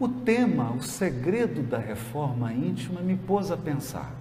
[0.00, 4.12] O tema, o segredo da reforma íntima, me pôs a pensar.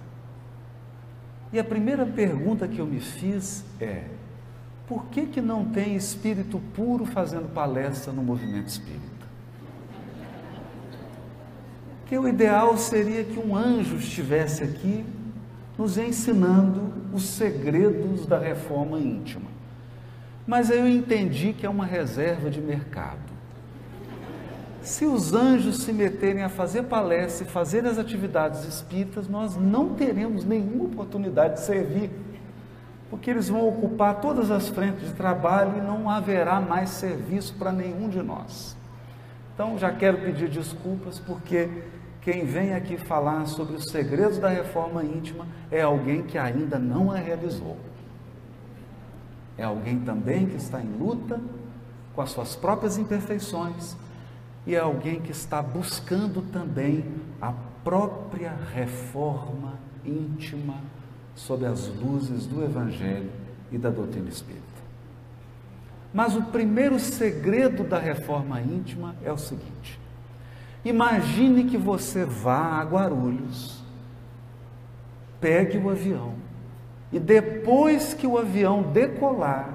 [1.53, 4.05] E a primeira pergunta que eu me fiz é:
[4.87, 9.05] por que, que não tem espírito puro fazendo palestra no movimento espírita?
[12.07, 15.05] Que o ideal seria que um anjo estivesse aqui
[15.77, 19.49] nos ensinando os segredos da reforma íntima.
[20.47, 23.36] Mas eu entendi que é uma reserva de mercado.
[24.87, 29.93] Se os anjos se meterem a fazer palestra e fazer as atividades espíritas, nós não
[29.95, 32.09] teremos nenhuma oportunidade de servir,
[33.09, 37.73] porque eles vão ocupar todas as frentes de trabalho e não haverá mais serviço para
[37.73, 38.77] nenhum de nós.
[39.53, 41.69] Então, já quero pedir desculpas, porque
[42.21, 47.11] quem vem aqui falar sobre os segredos da reforma íntima é alguém que ainda não
[47.11, 47.75] a realizou.
[49.57, 51.41] É alguém também que está em luta
[52.15, 53.97] com as suas próprias imperfeições
[54.67, 57.05] e é alguém que está buscando também
[57.41, 57.53] a
[57.85, 60.75] própria reforma íntima
[61.33, 63.31] sob as luzes do Evangelho
[63.71, 64.65] e da doutrina espírita.
[66.13, 69.97] Mas o primeiro segredo da reforma íntima é o seguinte:
[70.83, 73.81] imagine que você vá a Guarulhos,
[75.39, 76.33] pegue o avião
[77.09, 79.69] e depois que o avião decolar,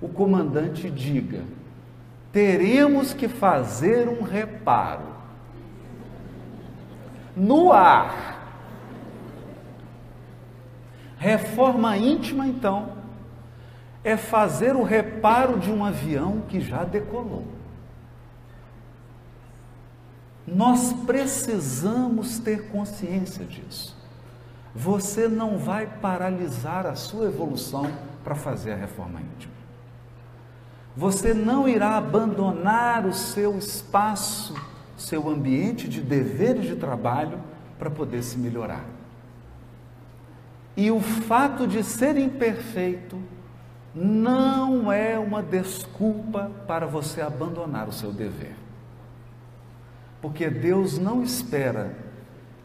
[0.00, 1.42] o comandante diga:
[2.32, 5.08] teremos que fazer um reparo.
[7.36, 8.38] No ar.
[11.16, 12.92] Reforma íntima, então,
[14.02, 17.44] é fazer o reparo de um avião que já decolou.
[20.46, 23.96] Nós precisamos ter consciência disso.
[24.74, 27.90] Você não vai paralisar a sua evolução
[28.24, 29.59] para fazer a reforma íntima.
[30.96, 34.54] Você não irá abandonar o seu espaço,
[34.96, 37.38] seu ambiente de deveres de trabalho
[37.78, 38.84] para poder se melhorar.
[40.76, 43.20] E o fato de ser imperfeito
[43.94, 48.54] não é uma desculpa para você abandonar o seu dever.
[50.20, 51.96] Porque Deus não espera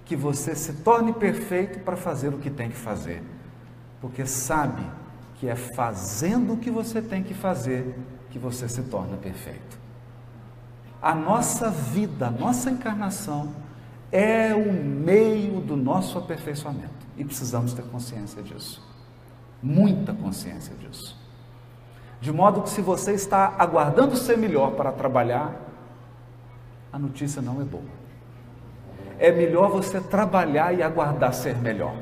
[0.03, 3.23] que você se torne perfeito para fazer o que tem que fazer.
[3.99, 4.83] Porque sabe
[5.35, 7.95] que é fazendo o que você tem que fazer
[8.35, 9.79] que você se torna perfeito.
[11.01, 13.55] A nossa vida, a nossa encarnação
[14.11, 18.85] é o meio do nosso aperfeiçoamento e precisamos ter consciência disso.
[19.63, 21.17] Muita consciência disso.
[22.19, 25.55] De modo que se você está aguardando ser melhor para trabalhar,
[26.91, 27.83] a notícia não é boa.
[29.17, 31.95] É melhor você trabalhar e aguardar ser melhor.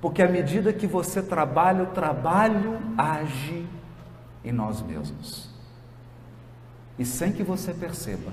[0.00, 3.66] Porque à medida que você trabalha, o trabalho age
[4.44, 5.48] em nós mesmos.
[6.98, 8.32] E sem que você perceba,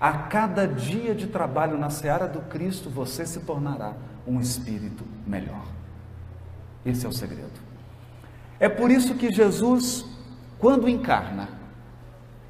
[0.00, 3.94] a cada dia de trabalho na seara do Cristo, você se tornará
[4.26, 5.66] um espírito melhor.
[6.84, 7.60] Esse é o segredo.
[8.58, 10.04] É por isso que Jesus,
[10.58, 11.48] quando encarna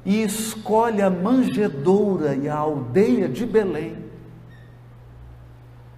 [0.05, 3.97] e escolhe a manjedoura e a aldeia de Belém,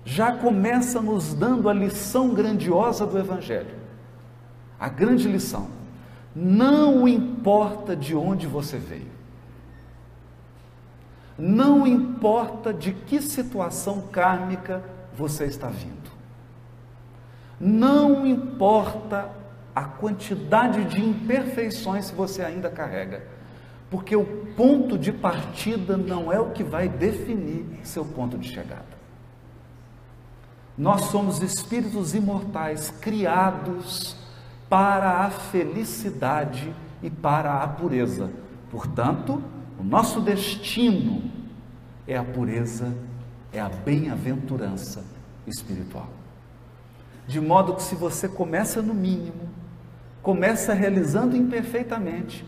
[0.04, 3.76] já começa nos dando a lição grandiosa do Evangelho.
[4.80, 5.83] A grande lição
[6.36, 9.12] não importa de onde você veio.
[11.38, 14.84] Não importa de que situação kármica
[15.16, 16.12] você está vindo.
[17.60, 19.30] Não importa
[19.76, 23.24] a quantidade de imperfeições que você ainda carrega.
[23.90, 28.94] Porque o ponto de partida não é o que vai definir seu ponto de chegada.
[30.76, 34.16] Nós somos espíritos imortais criados
[34.74, 36.74] para a felicidade
[37.04, 38.32] e para a pureza.
[38.72, 39.40] Portanto,
[39.80, 41.30] o nosso destino
[42.08, 42.92] é a pureza,
[43.52, 45.04] é a bem-aventurança
[45.46, 46.10] espiritual.
[47.28, 49.48] De modo que se você começa no mínimo,
[50.24, 52.44] começa realizando imperfeitamente,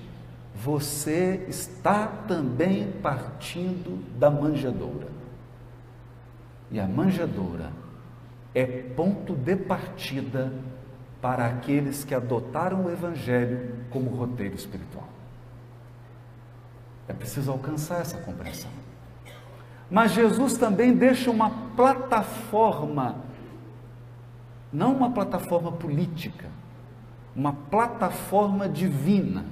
[0.55, 5.09] você está também partindo da manjedoura.
[6.71, 7.71] E a manjedoura
[8.55, 10.51] é ponto de partida
[11.25, 15.09] para aqueles que adotaram o Evangelho como roteiro espiritual.
[17.07, 18.69] É preciso alcançar essa compreensão.
[19.89, 23.23] Mas Jesus também deixa uma plataforma,
[24.71, 26.47] não uma plataforma política,
[27.35, 29.45] uma plataforma divina.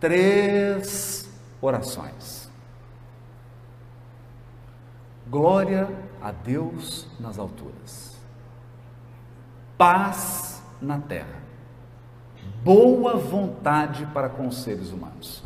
[0.00, 2.50] Três orações.
[5.28, 5.86] Glória
[6.18, 8.09] a Deus nas alturas
[9.80, 11.40] paz na terra,
[12.62, 15.42] boa vontade para com os seres humanos.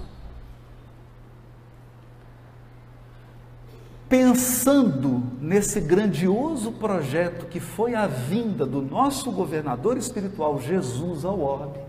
[4.14, 11.80] pensando nesse grandioso projeto que foi a vinda do nosso governador espiritual Jesus ao orbe,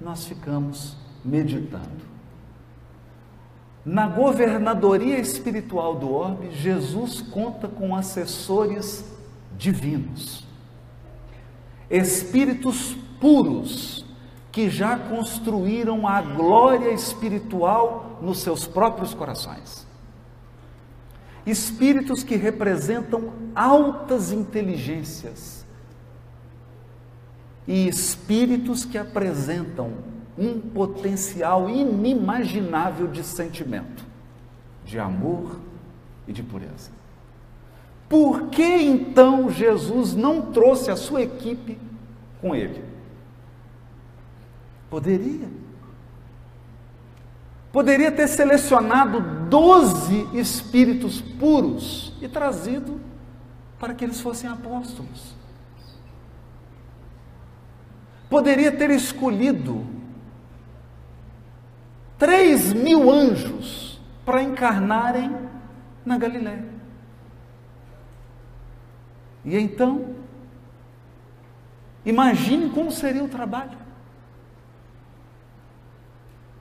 [0.00, 2.08] nós ficamos meditando.
[3.84, 9.04] Na governadoria espiritual do orbe, Jesus conta com assessores
[9.56, 10.47] divinos,
[11.90, 14.04] espíritos puros
[14.50, 19.86] que já construíram a glória espiritual nos seus próprios corações.
[21.46, 25.64] Espíritos que representam altas inteligências
[27.66, 29.92] e espíritos que apresentam
[30.36, 34.04] um potencial inimaginável de sentimento,
[34.84, 35.60] de amor
[36.26, 36.97] e de pureza.
[38.08, 41.78] Por que então Jesus não trouxe a sua equipe
[42.40, 42.82] com ele?
[44.88, 45.48] Poderia.
[47.70, 52.98] Poderia ter selecionado doze espíritos puros e trazido
[53.78, 55.36] para que eles fossem apóstolos.
[58.30, 59.86] Poderia ter escolhido
[62.18, 65.30] três mil anjos para encarnarem
[66.04, 66.77] na Galiléia.
[69.44, 70.14] E então,
[72.04, 73.78] imagine como seria o trabalho.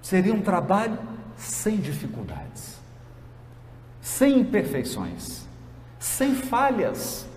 [0.01, 0.97] Seria um trabalho
[1.35, 2.79] sem dificuldades,
[3.99, 5.45] sem imperfeições,
[5.99, 7.27] sem falhas.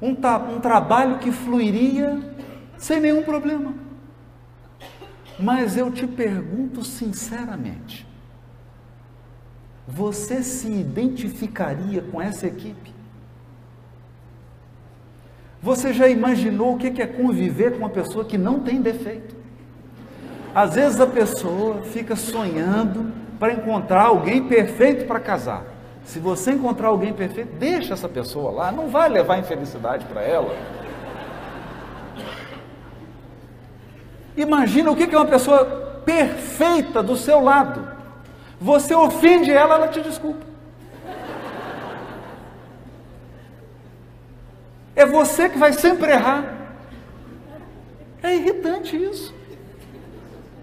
[0.00, 2.18] Um, um trabalho que fluiria
[2.78, 3.74] sem nenhum problema.
[5.38, 8.05] Mas eu te pergunto sinceramente:
[9.86, 12.94] você se identificaria com essa equipe?
[15.62, 19.34] Você já imaginou o que é conviver com uma pessoa que não tem defeito?
[20.54, 25.64] Às vezes a pessoa fica sonhando para encontrar alguém perfeito para casar.
[26.04, 30.56] Se você encontrar alguém perfeito, deixa essa pessoa lá, não vai levar infelicidade para ela.
[34.36, 35.64] Imagina o que é uma pessoa
[36.04, 37.95] perfeita do seu lado.
[38.60, 40.44] Você ofende ela, ela te desculpa.
[44.94, 46.54] É você que vai sempre errar.
[48.22, 49.34] É irritante isso.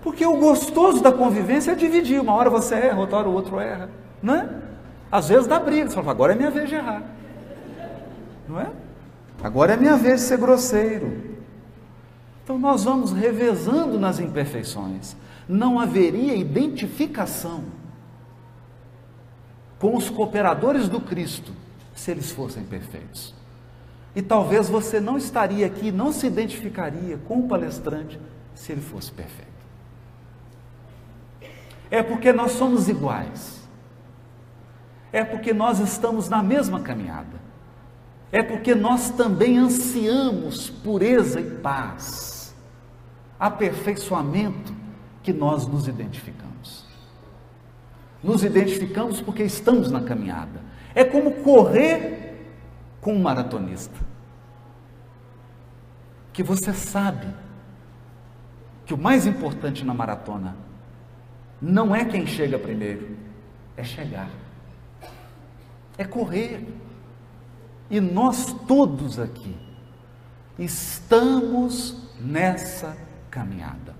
[0.01, 2.19] Porque o gostoso da convivência é dividir.
[2.19, 3.89] Uma hora você erra, outra hora o outro erra.
[4.21, 4.49] Não é?
[5.11, 5.87] Às vezes dá briga.
[5.87, 7.03] Você fala, agora é minha vez de errar.
[8.49, 8.69] Não é?
[9.43, 11.21] Agora é minha vez de ser grosseiro.
[12.43, 15.15] Então nós vamos revezando nas imperfeições.
[15.47, 17.63] Não haveria identificação
[19.83, 21.51] com os cooperadores do Cristo
[21.93, 23.35] se eles fossem perfeitos.
[24.15, 28.17] E talvez você não estaria aqui, não se identificaria com o palestrante
[28.55, 29.51] se ele fosse perfeito.
[31.91, 33.67] É porque nós somos iguais.
[35.11, 37.41] É porque nós estamos na mesma caminhada.
[38.31, 42.55] É porque nós também ansiamos pureza e paz,
[43.37, 44.73] aperfeiçoamento
[45.21, 46.42] que nós nos identificamos.
[48.23, 50.61] Nos identificamos porque estamos na caminhada.
[50.95, 52.23] É como correr
[53.01, 53.99] com um maratonista.
[56.31, 57.27] Que você sabe
[58.85, 60.55] que o mais importante na maratona
[61.61, 63.17] não é quem chega primeiro,
[63.75, 64.29] é chegar.
[65.97, 66.65] É correr.
[67.89, 69.55] E nós todos aqui
[70.57, 72.97] estamos nessa
[73.29, 73.92] caminhada.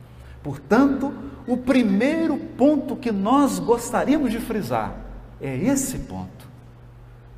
[0.43, 1.13] Portanto,
[1.47, 4.95] o primeiro ponto que nós gostaríamos de frisar
[5.41, 6.47] é esse ponto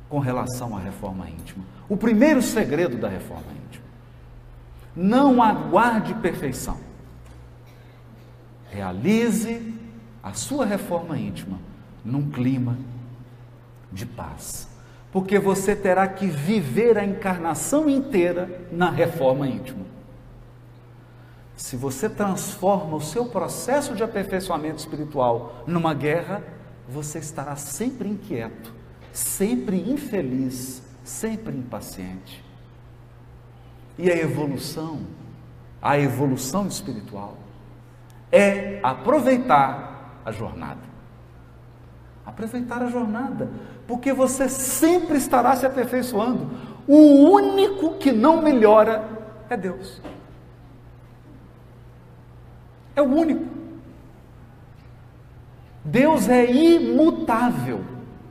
[0.08, 1.64] com relação à reforma íntima.
[1.88, 3.84] O primeiro segredo da reforma íntima.
[4.94, 6.78] Não aguarde perfeição.
[8.70, 9.74] Realize
[10.22, 11.58] a sua reforma íntima
[12.04, 12.76] num clima
[13.92, 14.68] de paz.
[15.12, 19.84] Porque você terá que viver a encarnação inteira na reforma íntima.
[21.56, 26.44] Se você transforma o seu processo de aperfeiçoamento espiritual numa guerra,
[26.86, 28.72] você estará sempre inquieto,
[29.10, 32.44] sempre infeliz, sempre impaciente.
[33.98, 35.00] E a evolução,
[35.80, 37.38] a evolução espiritual,
[38.30, 40.96] é aproveitar a jornada.
[42.26, 43.48] Aproveitar a jornada,
[43.86, 46.50] porque você sempre estará se aperfeiçoando.
[46.86, 49.08] O único que não melhora
[49.48, 50.02] é Deus.
[52.96, 53.44] É o único.
[55.84, 57.84] Deus é imutável.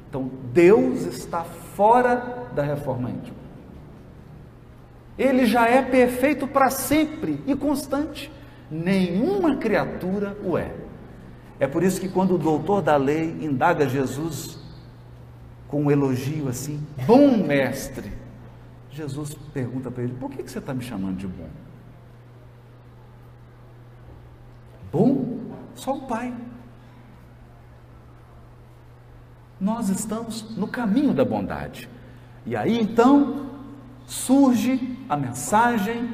[0.10, 3.38] Então, Deus está fora da reforma íntima.
[5.18, 8.32] Ele já é perfeito para sempre e constante.
[8.70, 10.74] Nenhuma criatura o é.
[11.60, 14.60] É por isso que quando o doutor da lei indaga Jesus
[15.68, 18.12] com um elogio assim, bom mestre,
[18.92, 21.50] Jesus pergunta para ele: por que, que você está me chamando de bom?
[25.76, 26.34] Só o Pai.
[29.60, 31.90] Nós estamos no caminho da bondade.
[32.46, 33.50] E aí então
[34.06, 36.14] surge a mensagem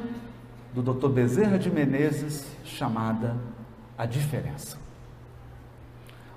[0.74, 1.08] do Dr.
[1.08, 3.36] Bezerra de Menezes chamada
[3.96, 4.78] A Diferença.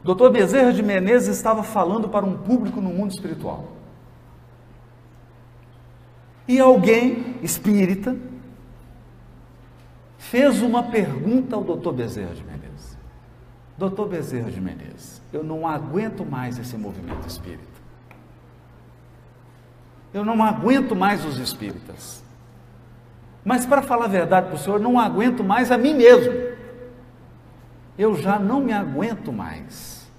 [0.03, 0.29] O Dr.
[0.29, 3.69] Bezerra de Menezes estava falando para um público no mundo espiritual.
[6.47, 8.15] E alguém espírita
[10.29, 11.91] fez uma pergunta ao Dr.
[11.91, 12.97] Bezerra de Menezes.
[13.77, 17.63] Doutor Bezerra de Menezes, eu não aguento mais esse movimento espírita.
[20.13, 22.23] Eu não aguento mais os espíritas.
[23.43, 26.33] Mas para falar a verdade para o senhor, não aguento mais a mim mesmo.
[27.97, 30.09] Eu já não me aguento mais.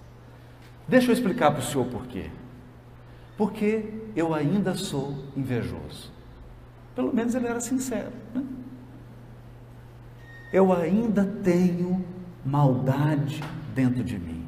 [0.86, 2.30] Deixa eu explicar para o senhor por quê.
[3.36, 6.12] Porque eu ainda sou invejoso.
[6.94, 8.12] Pelo menos ele era sincero.
[8.34, 8.44] Né?
[10.52, 12.04] Eu ainda tenho
[12.44, 13.42] maldade
[13.74, 14.46] dentro de mim.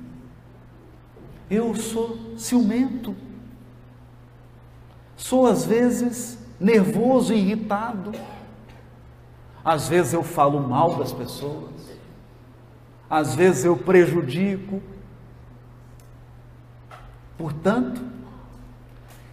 [1.51, 3.17] Eu sou ciumento.
[5.17, 8.13] Sou às vezes nervoso e irritado.
[9.65, 11.71] Às vezes eu falo mal das pessoas.
[13.11, 14.83] Às vezes eu prejudico.
[17.37, 18.03] Portanto,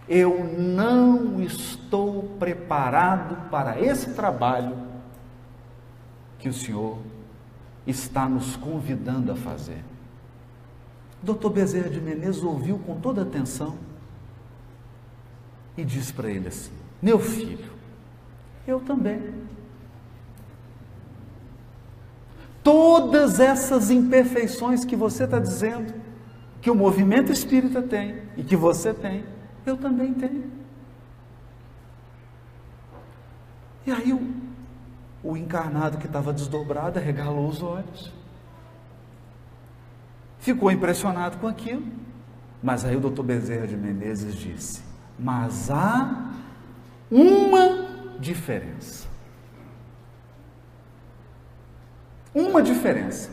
[0.08, 4.85] eu não estou preparado para esse trabalho
[6.46, 6.98] que o Senhor
[7.84, 9.82] está nos convidando a fazer.
[11.20, 13.76] Doutor Bezerra de Menezes ouviu com toda atenção
[15.76, 16.70] e disse para ele assim:
[17.02, 17.72] Meu filho,
[18.64, 19.34] eu também.
[22.62, 25.94] Todas essas imperfeições que você está dizendo,
[26.60, 29.24] que o movimento espírita tem e que você tem,
[29.64, 30.48] eu também tenho.
[33.84, 34.45] E aí o,
[35.26, 38.12] o encarnado que estava desdobrado regalou os olhos.
[40.38, 41.82] Ficou impressionado com aquilo.
[42.62, 44.82] Mas aí o doutor Bezerra de Menezes disse:
[45.18, 46.30] Mas há
[47.10, 47.86] uma
[48.20, 49.08] diferença.
[52.32, 53.30] Uma diferença.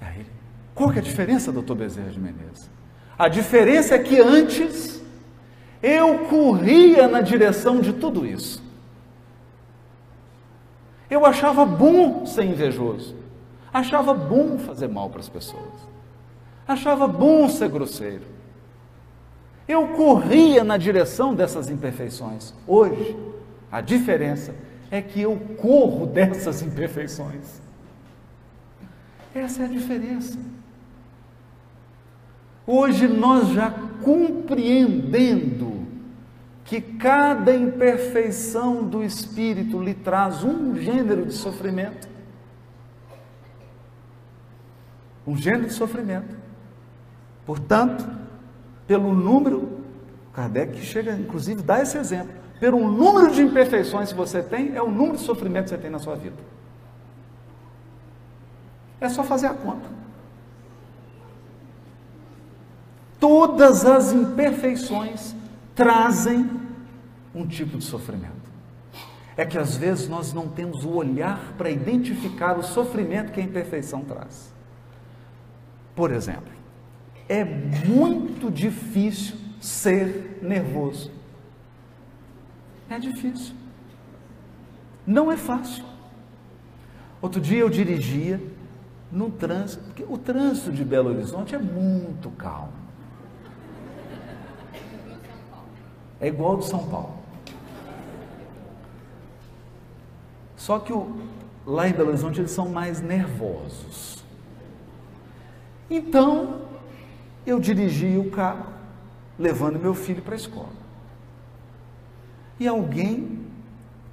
[0.00, 0.26] Aí,
[0.74, 2.68] qual que é a diferença, doutor Bezerra de Menezes?
[3.16, 5.00] A diferença é que antes
[5.80, 8.67] eu corria na direção de tudo isso.
[11.10, 13.16] Eu achava bom ser invejoso.
[13.72, 15.88] Achava bom fazer mal para as pessoas.
[16.66, 18.24] Achava bom ser grosseiro.
[19.66, 22.54] Eu corria na direção dessas imperfeições.
[22.66, 23.16] Hoje,
[23.70, 24.54] a diferença
[24.90, 27.60] é que eu corro dessas imperfeições.
[29.34, 30.38] Essa é a diferença.
[32.66, 33.72] Hoje nós já
[34.02, 35.77] compreendendo
[36.68, 42.06] que cada imperfeição do espírito lhe traz um gênero de sofrimento.
[45.26, 46.36] Um gênero de sofrimento.
[47.46, 48.06] Portanto,
[48.86, 49.80] pelo número,
[50.34, 54.90] Kardec chega inclusive dar esse exemplo, pelo número de imperfeições que você tem, é o
[54.90, 56.36] número de sofrimentos que você tem na sua vida.
[59.00, 59.88] É só fazer a conta.
[63.18, 65.34] Todas as imperfeições
[65.74, 66.57] trazem
[67.34, 68.48] um tipo de sofrimento.
[69.36, 73.44] É que às vezes nós não temos o olhar para identificar o sofrimento que a
[73.44, 74.52] imperfeição traz.
[75.94, 76.52] Por exemplo,
[77.28, 81.12] é muito difícil ser nervoso.
[82.90, 83.54] É difícil.
[85.06, 85.84] Não é fácil.
[87.20, 88.40] Outro dia eu dirigia
[89.10, 92.72] no trânsito, porque o trânsito de Belo Horizonte é muito calmo.
[96.20, 97.17] É igual ao de São Paulo.
[100.58, 101.16] Só que o,
[101.64, 104.22] lá em Belo Horizonte eles são mais nervosos.
[105.88, 106.62] Então,
[107.46, 108.66] eu dirigi o carro,
[109.38, 110.76] levando meu filho para a escola.
[112.60, 113.46] E alguém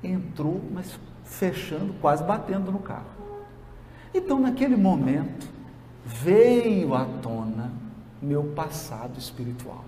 [0.04, 3.16] entrou, mas fechando, quase batendo no carro.
[4.14, 5.50] Então, naquele momento,
[6.06, 7.74] veio à tona
[8.22, 9.84] meu passado espiritual.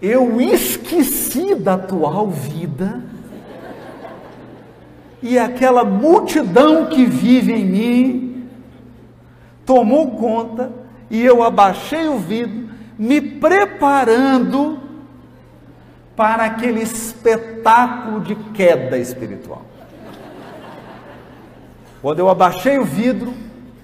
[0.00, 3.02] Eu esqueci da atual vida
[5.20, 8.48] e aquela multidão que vive em mim
[9.66, 10.70] tomou conta
[11.10, 14.78] e eu abaixei o vidro, me preparando
[16.14, 19.62] para aquele espetáculo de queda espiritual.
[22.00, 23.34] Quando eu abaixei o vidro,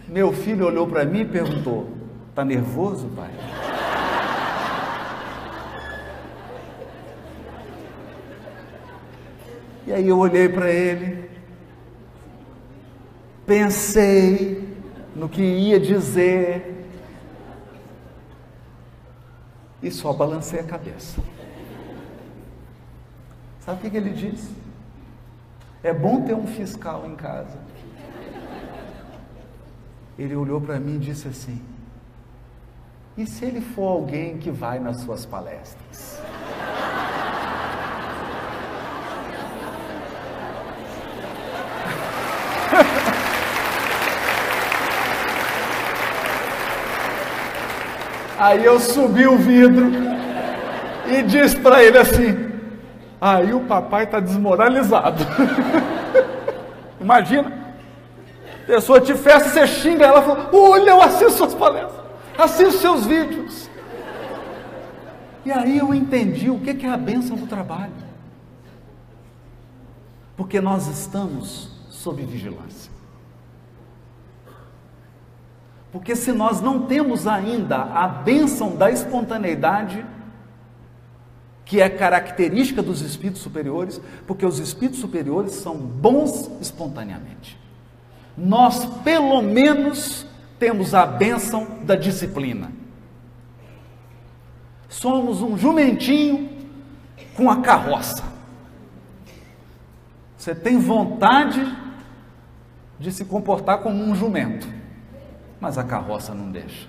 [0.09, 1.89] meu filho olhou para mim e perguntou:
[2.31, 3.31] Está nervoso, pai?
[9.87, 11.31] E aí eu olhei para ele,
[13.47, 14.67] pensei
[15.15, 16.87] no que ia dizer
[19.83, 21.21] e só balancei a cabeça.
[23.61, 24.51] Sabe o que ele disse?
[25.83, 27.59] É bom ter um fiscal em casa.
[30.19, 31.61] Ele olhou para mim e disse assim:
[33.19, 36.23] E se ele for alguém que vai nas suas palestras?
[48.45, 49.91] Aí eu subi o vidro
[51.11, 52.53] e disse para ele assim:
[53.19, 55.25] Aí o papai está desmoralizado.
[57.01, 57.51] Imagina,
[58.63, 62.05] a pessoa te festa, você xinga ela, fala: Olha, eu assisto suas palestras,
[62.37, 63.71] assisto seus vídeos.
[65.43, 67.93] E aí eu entendi o que é a bênção do trabalho.
[70.37, 72.94] Porque nós estamos sob vigilância.
[75.95, 80.05] Porque se nós não temos ainda a bênção da espontaneidade,
[81.65, 87.57] que é característica dos espíritos superiores, porque os espíritos superiores são bons espontaneamente.
[88.37, 90.27] Nós, pelo menos,
[90.59, 92.73] temos a bênção da disciplina.
[94.89, 96.51] Somos um jumentinho
[97.37, 98.25] com a carroça.
[100.37, 101.65] Você tem vontade
[102.99, 104.83] de se comportar como um jumento
[105.65, 106.87] mas a carroça não deixa.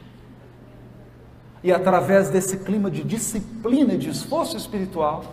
[1.63, 5.23] E através desse clima de disciplina e de esforço espiritual,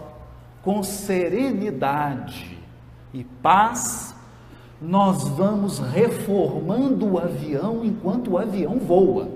[0.63, 2.57] com serenidade
[3.13, 4.15] e paz,
[4.81, 9.29] nós vamos reformando o avião enquanto o avião voa.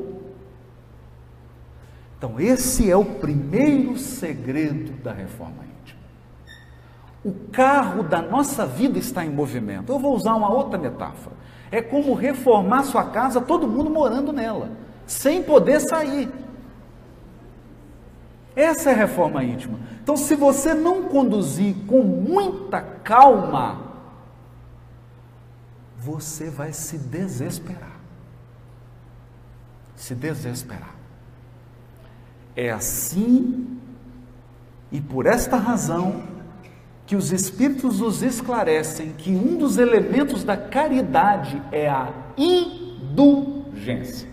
[2.16, 6.00] Então, esse é o primeiro segredo da reforma íntima.
[7.24, 9.90] O carro da nossa vida está em movimento.
[9.90, 11.34] Eu vou usar uma outra metáfora.
[11.70, 14.70] É como reformar sua casa, todo mundo morando nela,
[15.06, 16.30] sem poder sair.
[18.54, 19.78] Essa é a reforma íntima.
[20.02, 23.82] Então, se você não conduzir com muita calma,
[25.98, 27.96] você vai se desesperar.
[29.94, 30.94] Se desesperar.
[32.54, 33.78] É assim,
[34.90, 36.22] e por esta razão,
[37.06, 44.28] que os Espíritos nos esclarecem que um dos elementos da caridade é a indulgência.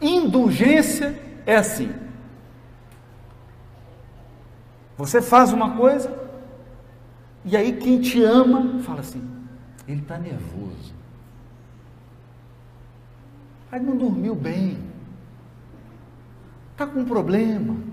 [0.00, 1.92] Indulgência é assim:
[4.96, 6.16] você faz uma coisa,
[7.44, 9.28] e aí quem te ama fala assim:
[9.88, 10.94] ele está nervoso,
[13.72, 14.78] aí não dormiu bem,
[16.72, 17.91] está com um problema.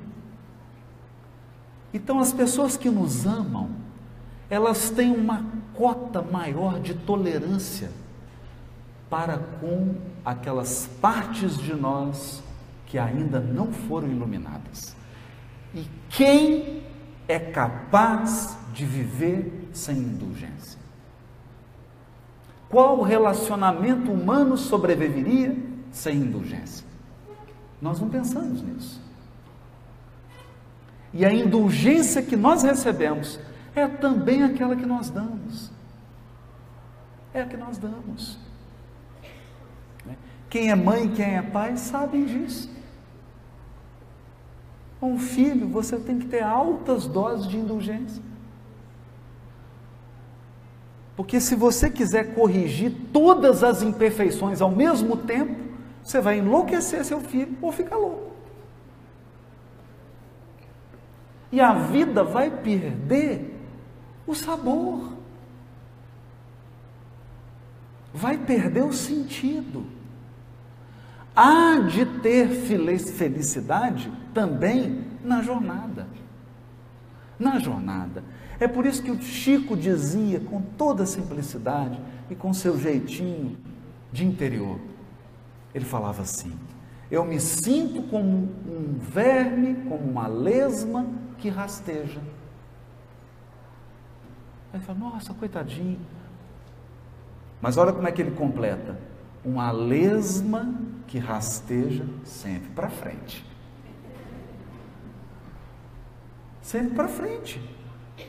[1.93, 3.69] Então, as pessoas que nos amam,
[4.49, 7.91] elas têm uma cota maior de tolerância
[9.09, 12.43] para com aquelas partes de nós
[12.85, 14.95] que ainda não foram iluminadas.
[15.73, 16.83] E quem
[17.27, 20.79] é capaz de viver sem indulgência?
[22.69, 25.55] Qual relacionamento humano sobreviveria
[25.91, 26.85] sem indulgência?
[27.81, 29.01] Nós não pensamos nisso.
[31.13, 33.39] E a indulgência que nós recebemos
[33.75, 35.71] é também aquela que nós damos.
[37.33, 38.37] É a que nós damos.
[40.05, 40.15] Né?
[40.49, 42.69] Quem é mãe, quem é pai, sabem disso.
[45.01, 48.21] Um filho, você tem que ter altas doses de indulgência.
[51.15, 55.55] Porque se você quiser corrigir todas as imperfeições ao mesmo tempo,
[56.03, 58.28] você vai enlouquecer seu filho ou ficar louco.
[61.51, 63.55] E a vida vai perder
[64.27, 65.13] o sabor.
[68.13, 69.85] Vai perder o sentido.
[71.35, 76.07] Há de ter felicidade também na jornada.
[77.39, 78.23] Na jornada.
[78.59, 83.57] É por isso que o Chico dizia com toda simplicidade e com seu jeitinho
[84.11, 84.79] de interior.
[85.73, 86.51] Ele falava assim:
[87.09, 91.07] Eu me sinto como um verme, como uma lesma
[91.39, 92.21] que rasteja.
[94.71, 95.99] Aí fala, nossa, coitadinho.
[97.61, 98.99] Mas olha como é que ele completa:
[99.43, 100.73] uma lesma
[101.07, 103.49] que rasteja sempre para frente.
[106.69, 107.59] sempre para frente.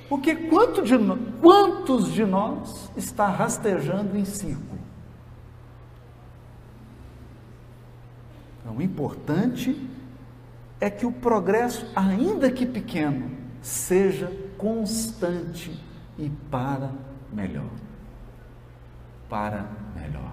[0.09, 0.97] Porque quanto de,
[1.43, 4.81] quantos de nós está rastejando em círculo?
[8.61, 9.77] Então, o importante
[10.81, 15.79] é que o progresso, ainda que pequeno, seja constante
[16.19, 16.91] e para
[17.33, 17.71] melhor.
[19.29, 20.33] Para melhor.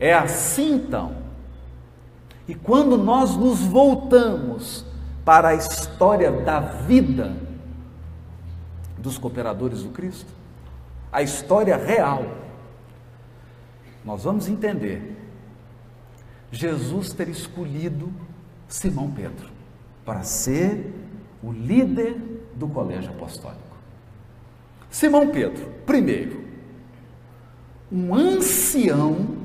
[0.00, 1.16] É assim então.
[2.48, 4.84] E quando nós nos voltamos
[5.24, 7.36] para a história da vida
[8.98, 10.32] dos cooperadores do Cristo,
[11.12, 12.24] a história real,
[14.04, 15.16] nós vamos entender
[16.50, 18.12] Jesus ter escolhido
[18.74, 19.48] Simão Pedro
[20.04, 20.92] para ser
[21.40, 22.16] o líder
[22.56, 23.76] do colégio apostólico.
[24.90, 26.44] Simão Pedro, primeiro,
[27.90, 29.36] um ancião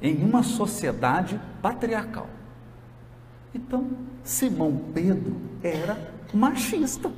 [0.00, 2.26] em uma sociedade patriarcal.
[3.54, 3.88] Então,
[4.24, 7.08] Simão Pedro era machista.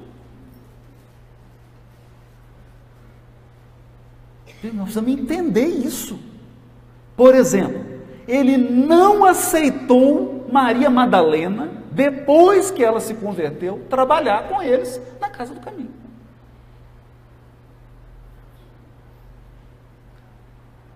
[4.63, 6.21] Nós precisamos entender isso.
[7.17, 7.83] Por exemplo,
[8.29, 15.55] ele não aceitou Maria Madalena, depois que ela se converteu, trabalhar com eles na casa
[15.55, 15.93] do caminho.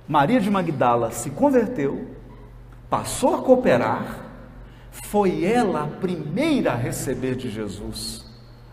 [0.07, 2.15] Maria de Magdala se converteu,
[2.89, 4.25] passou a cooperar,
[4.91, 8.29] foi ela a primeira a receber de Jesus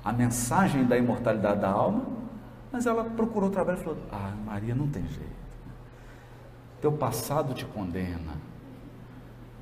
[0.05, 2.05] a mensagem da imortalidade da alma,
[2.71, 5.35] mas ela procurou trabalho e falou: Ah, Maria, não tem jeito.
[6.79, 8.33] Teu passado te condena.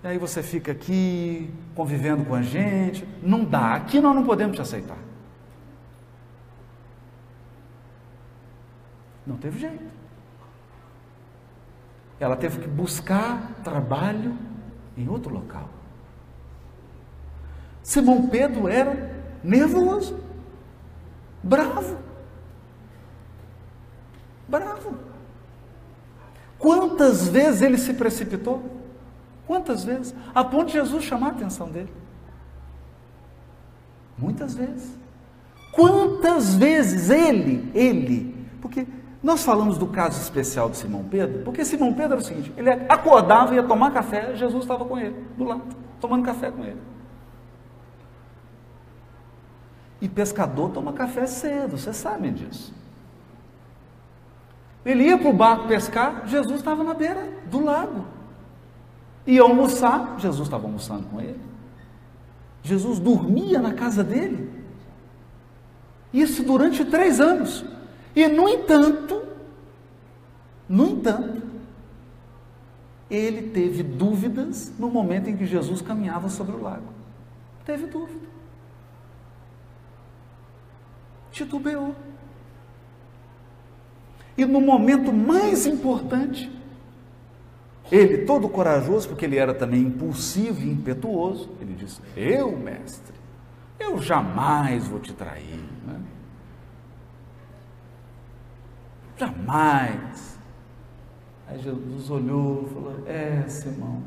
[0.04, 3.08] E aí você fica aqui convivendo com a gente.
[3.22, 4.98] Não dá, aqui nós não podemos te aceitar.
[9.26, 9.94] Não teve jeito.
[12.20, 14.38] Ela teve que buscar trabalho
[14.98, 15.70] em outro local.
[17.82, 20.20] Simão Pedro era nervoso,
[21.42, 21.98] bravo.
[24.48, 24.98] Bravo.
[26.60, 28.73] Quantas vezes ele se precipitou?
[29.54, 30.16] Quantas vezes?
[30.34, 31.94] A ponto de Jesus chamar a atenção dele.
[34.18, 34.98] Muitas vezes.
[35.72, 38.88] Quantas vezes ele, ele, porque
[39.22, 42.72] nós falamos do caso especial de Simão Pedro, porque Simão Pedro era o seguinte: ele
[42.90, 45.62] acordava e ia tomar café, Jesus estava com ele, do lado,
[46.02, 46.82] tomando café com ele.
[50.02, 52.74] E pescador toma café cedo, vocês sabem disso.
[54.84, 58.23] Ele ia para o barco pescar, Jesus estava na beira do lago.
[59.26, 61.40] Ia almoçar, Jesus estava almoçando com ele.
[62.62, 64.52] Jesus dormia na casa dele.
[66.14, 67.66] Isso durante três anos.
[68.16, 69.24] E, no entanto,
[70.68, 71.42] no entanto,
[73.10, 76.88] ele teve dúvidas no momento em que Jesus caminhava sobre o lago.
[77.66, 78.28] Teve dúvida.
[81.32, 81.96] Titubeou.
[84.38, 86.52] E no momento mais importante,
[87.94, 93.14] ele, todo corajoso, porque ele era também impulsivo e impetuoso, ele disse: Eu, mestre,
[93.80, 95.60] eu jamais vou te trair.
[95.86, 96.02] Né?
[99.16, 100.40] Jamais.
[101.48, 104.02] Aí Jesus olhou e falou: É, Simão,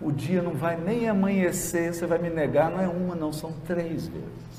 [0.00, 3.52] o dia não vai nem amanhecer, você vai me negar, não é uma, não, são
[3.64, 4.51] três vezes.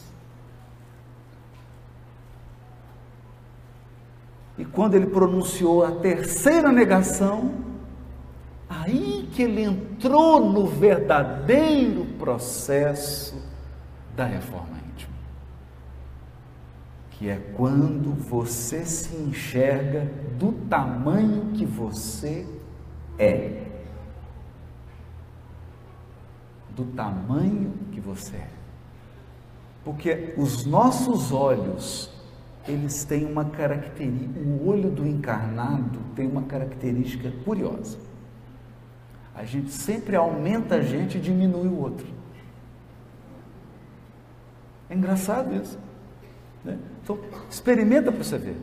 [4.58, 7.56] E quando ele pronunciou a terceira negação,
[8.70, 13.36] aí que ele entrou no verdadeiro processo
[14.16, 15.14] da reforma íntima.
[17.12, 22.48] Que é quando você se enxerga do tamanho que você
[23.18, 23.64] é.
[26.70, 28.50] Do tamanho que você é.
[29.84, 32.13] Porque os nossos olhos
[32.68, 37.98] eles têm uma característica, o olho do encarnado tem uma característica curiosa.
[39.36, 42.06] A gente sempre aumenta a gente e diminui o outro.
[44.90, 45.78] É engraçado isso.
[46.64, 46.78] Né?
[47.04, 48.58] Então, experimenta para você ver.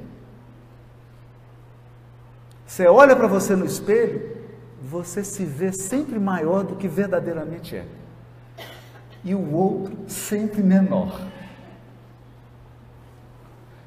[2.64, 4.36] Você olha para você no espelho,
[4.80, 7.84] você se vê sempre maior do que verdadeiramente é.
[9.24, 11.20] E o outro sempre menor.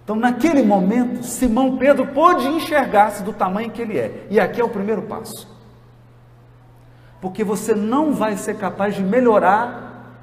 [0.04, 4.28] Então, naquele momento, Simão Pedro pôde enxergar-se do tamanho que ele é.
[4.30, 5.48] E aqui é o primeiro passo.
[7.22, 10.20] Porque você não vai ser capaz de melhorar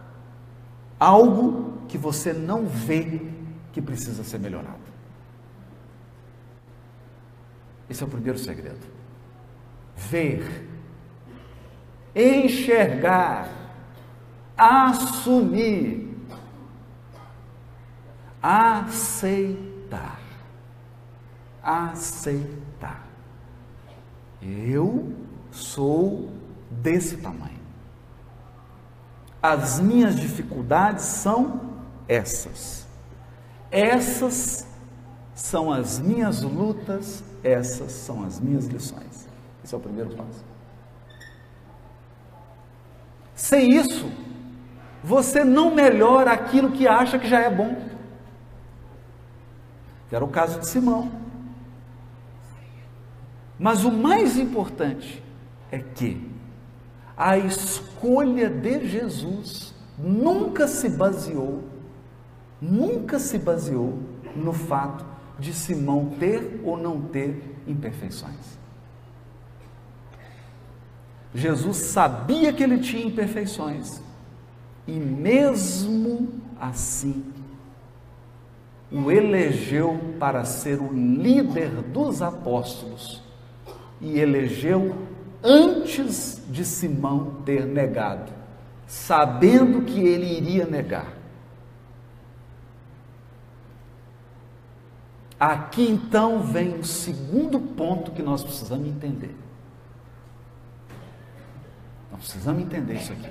[0.99, 3.23] algo que você não vê
[3.73, 4.79] que precisa ser melhorado.
[7.89, 8.87] Esse é o primeiro segredo.
[9.97, 10.69] Ver,
[12.15, 13.49] enxergar,
[14.57, 16.11] assumir
[18.43, 19.70] aceitar.
[21.63, 23.07] Aceitar.
[24.43, 25.13] Eu
[25.51, 26.31] sou
[26.71, 27.61] desse tamanho.
[29.43, 31.61] As minhas dificuldades são
[32.07, 32.87] essas.
[33.71, 34.67] Essas
[35.35, 39.29] são as minhas lutas, essas são as minhas lições.
[39.65, 40.45] Esse é o primeiro passo.
[43.35, 44.11] Sem isso,
[45.03, 47.90] você não melhora aquilo que acha que já é bom.
[50.11, 51.11] Era o caso de Simão.
[53.59, 55.23] Mas o mais importante
[55.71, 56.29] é que
[57.17, 61.63] a escolha de Jesus nunca se baseou,
[62.61, 63.99] nunca se baseou
[64.35, 65.05] no fato
[65.39, 68.59] de Simão ter ou não ter imperfeições.
[71.35, 74.01] Jesus sabia que ele tinha imperfeições
[74.87, 77.25] e, mesmo assim,
[78.93, 83.23] o elegeu para ser o líder dos apóstolos
[84.01, 84.97] e elegeu
[85.43, 88.33] antes de Simão ter negado,
[88.87, 91.21] sabendo que ele iria negar.
[95.39, 99.35] Aqui então vem o segundo ponto que nós precisamos entender.
[102.11, 103.31] Nós precisamos entender isso aqui.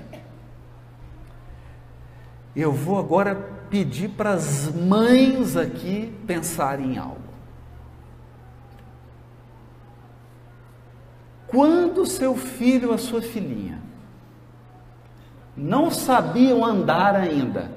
[2.56, 7.30] Eu vou agora pedir para as mães aqui pensarem em algo.
[11.46, 13.80] Quando seu filho ou a sua filhinha
[15.56, 17.70] não sabiam andar ainda,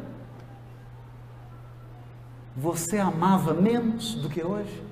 [2.56, 4.84] você amava menos do que hoje?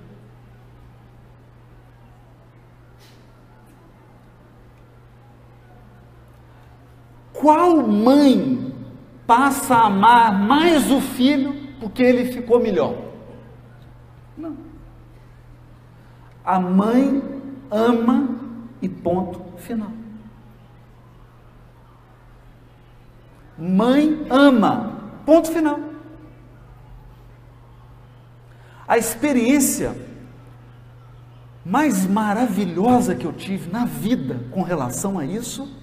[7.33, 8.70] Qual mãe
[9.25, 12.95] passa a amar mais o filho porque ele ficou melhor?
[14.37, 14.55] Não.
[16.43, 17.21] A mãe
[17.69, 18.29] ama
[18.81, 19.91] e ponto final.
[23.57, 25.79] Mãe ama, ponto final.
[28.87, 29.95] A experiência
[31.63, 35.80] mais maravilhosa que eu tive na vida com relação a isso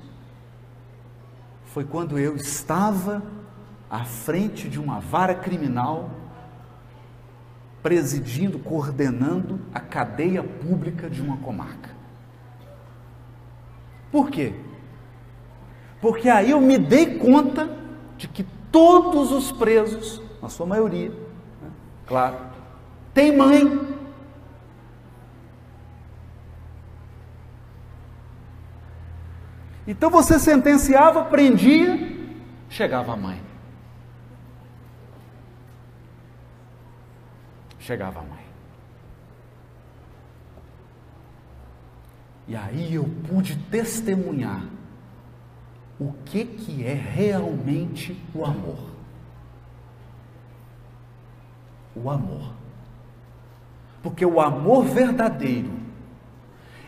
[1.73, 3.23] foi quando eu estava
[3.91, 6.11] à frente de uma vara criminal,
[7.83, 11.91] presidindo, coordenando a cadeia pública de uma comarca.
[14.11, 14.55] Por quê?
[16.01, 17.69] Porque aí eu me dei conta
[18.17, 21.71] de que todos os presos, na sua maioria, né,
[22.07, 22.37] claro,
[23.13, 23.98] têm mãe.
[29.89, 31.99] Então você sentenciava, prendia,
[32.69, 33.41] chegava a mãe.
[37.79, 38.45] Chegava a mãe.
[42.47, 44.63] E aí eu pude testemunhar
[45.99, 48.91] o que que é realmente o amor.
[51.97, 52.53] O amor.
[54.03, 55.88] Porque o amor verdadeiro,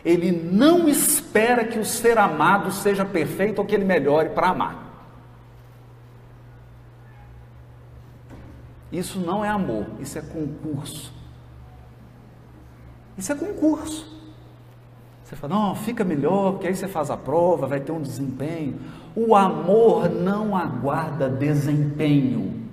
[0.03, 4.91] ele não espera que o ser amado seja perfeito ou que ele melhore para amar.
[8.91, 11.13] Isso não é amor, isso é concurso.
[13.17, 14.19] Isso é concurso.
[15.23, 18.81] Você fala, não, fica melhor, porque aí você faz a prova, vai ter um desempenho.
[19.15, 22.69] O amor não aguarda desempenho.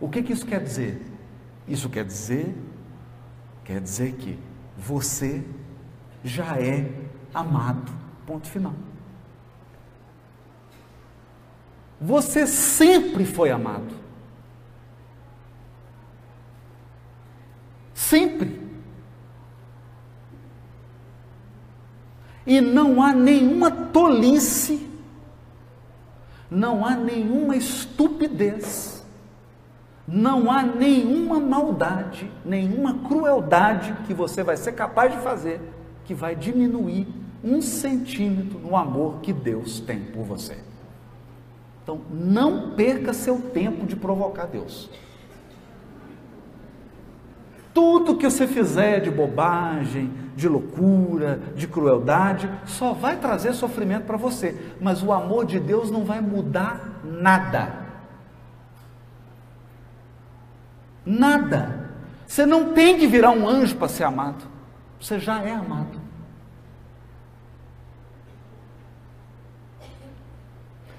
[0.00, 1.02] O que, que isso quer dizer?
[1.66, 2.56] Isso quer dizer,
[3.64, 4.38] quer dizer que
[4.78, 5.44] você
[6.22, 6.88] já é
[7.34, 7.92] amado.
[8.24, 8.74] Ponto final.
[12.00, 13.92] Você sempre foi amado.
[17.92, 18.68] Sempre.
[22.46, 24.88] E não há nenhuma tolice,
[26.50, 28.97] não há nenhuma estupidez,
[30.10, 35.60] não há nenhuma maldade, nenhuma crueldade que você vai ser capaz de fazer
[36.06, 37.06] que vai diminuir
[37.44, 40.56] um centímetro no amor que Deus tem por você.
[41.82, 44.88] Então, não perca seu tempo de provocar Deus.
[47.74, 54.16] Tudo que você fizer de bobagem, de loucura, de crueldade, só vai trazer sofrimento para
[54.16, 54.74] você.
[54.80, 57.87] Mas o amor de Deus não vai mudar nada.
[61.08, 61.88] Nada.
[62.26, 64.44] Você não tem que virar um anjo para ser amado.
[65.00, 65.98] Você já é amado.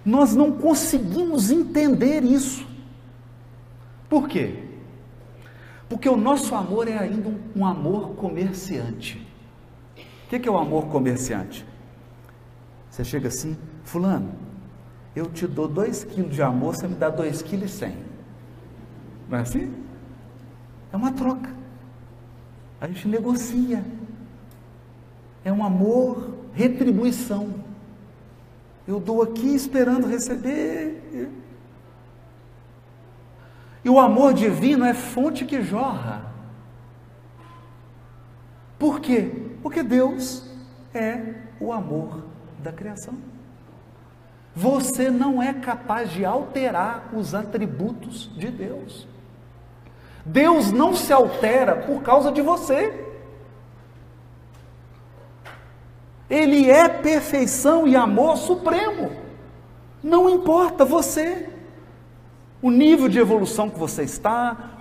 [0.04, 2.66] Nós não conseguimos entender isso.
[4.10, 4.64] Por quê?
[5.88, 9.24] Porque o nosso amor é ainda um, amor comerciante.
[10.26, 11.64] O que, que é o amor comerciante?
[12.90, 14.34] Você chega assim, fulano,
[15.16, 17.98] eu te dou dois quilos de amor, você me dá dois quilos e cem.
[19.30, 19.89] Não é assim?
[20.92, 21.50] É uma troca.
[22.82, 23.84] A gente negocia.
[25.44, 27.56] É um amor, retribuição.
[28.88, 31.30] Eu dou aqui esperando receber.
[33.84, 36.26] E o amor divino é fonte que jorra.
[38.78, 39.32] Por quê?
[39.62, 40.50] Porque Deus
[40.94, 42.24] é o amor
[42.60, 43.16] da criação.
[44.56, 49.08] Você não é capaz de alterar os atributos de Deus.
[50.32, 53.06] Deus não se altera por causa de você.
[56.30, 59.12] Ele é perfeição e amor supremo.
[60.04, 61.50] Não importa você,
[62.62, 64.78] o nível de evolução que você está,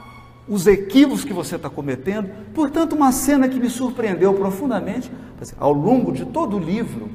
[0.46, 2.30] os equívocos que você está cometendo.
[2.52, 5.10] Portanto, uma cena que me surpreendeu profundamente,
[5.58, 7.08] ao longo de todo o livro,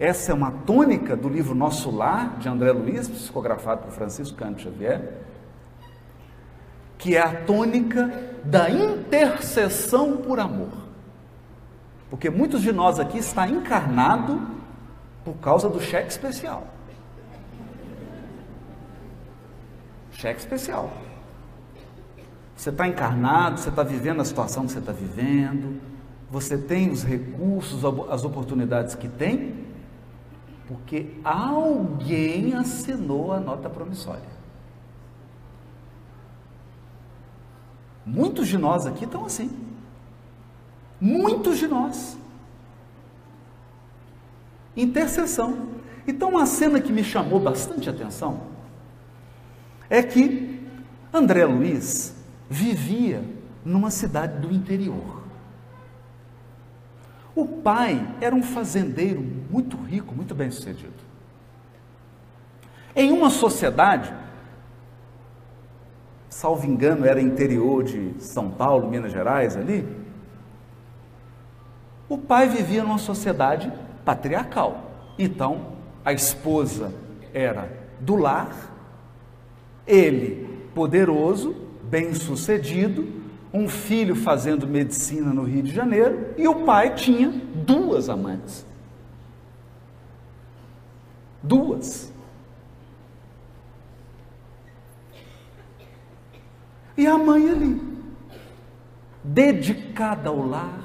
[0.00, 4.62] essa é uma tônica do livro Nosso Lar, de André Luiz, psicografado por Francisco Cândido
[4.62, 5.22] Xavier,
[7.02, 8.12] que é a tônica
[8.44, 10.70] da intercessão por amor.
[12.08, 14.40] Porque muitos de nós aqui está encarnado
[15.24, 16.68] por causa do cheque especial.
[20.12, 20.92] Cheque especial.
[22.54, 25.80] Você está encarnado, você está vivendo a situação que você está vivendo,
[26.30, 29.66] você tem os recursos, as oportunidades que tem,
[30.68, 34.41] porque alguém assinou a nota promissória.
[38.04, 39.50] Muitos de nós aqui estão assim.
[41.00, 42.18] Muitos de nós.
[44.76, 45.68] Intercessão.
[46.06, 48.40] Então, uma cena que me chamou bastante atenção
[49.88, 50.60] é que
[51.12, 52.14] André Luiz
[52.48, 53.24] vivia
[53.64, 55.22] numa cidade do interior.
[57.34, 60.92] O pai era um fazendeiro muito rico, muito bem sucedido.
[62.94, 64.12] Em uma sociedade,
[66.32, 69.86] salvo engano, era interior de São Paulo, Minas Gerais, ali,
[72.08, 73.70] o pai vivia numa sociedade
[74.02, 74.90] patriarcal.
[75.18, 76.92] Então, a esposa
[77.34, 78.72] era do lar,
[79.86, 83.06] ele poderoso, bem-sucedido,
[83.52, 88.64] um filho fazendo medicina no Rio de Janeiro e o pai tinha duas amantes.
[91.42, 92.11] Duas.
[96.96, 97.80] E a mãe ali,
[99.24, 100.82] dedicada ao lar,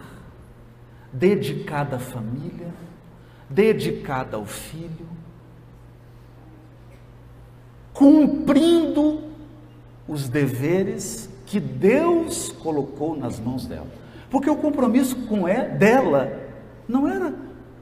[1.12, 2.74] dedicada à família,
[3.50, 5.08] dedicada ao filho,
[7.93, 9.24] cumprindo
[10.08, 13.88] os deveres que Deus colocou nas mãos dela.
[14.30, 16.48] Porque o compromisso com é dela
[16.88, 17.34] não era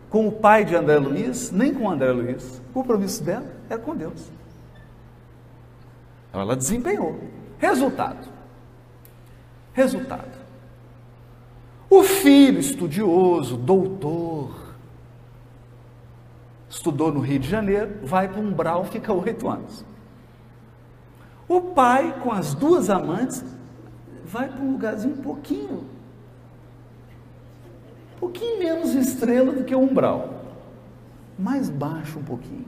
[0.09, 2.61] com o pai de André Luiz, nem com André Luiz.
[2.69, 4.29] O compromisso dela era com Deus.
[6.31, 7.19] Ela desempenhou.
[7.59, 8.27] Resultado.
[9.73, 10.45] Resultado.
[11.89, 14.73] O filho estudioso, doutor,
[16.69, 19.85] estudou no Rio de Janeiro, vai para um Umbral, fica oito anos.
[21.47, 23.43] O pai, com as duas amantes,
[24.25, 25.85] vai para um lugarzinho um pouquinho,
[28.15, 30.43] um pouquinho menos estrela do que o Umbral,
[31.37, 32.65] mais baixo um pouquinho.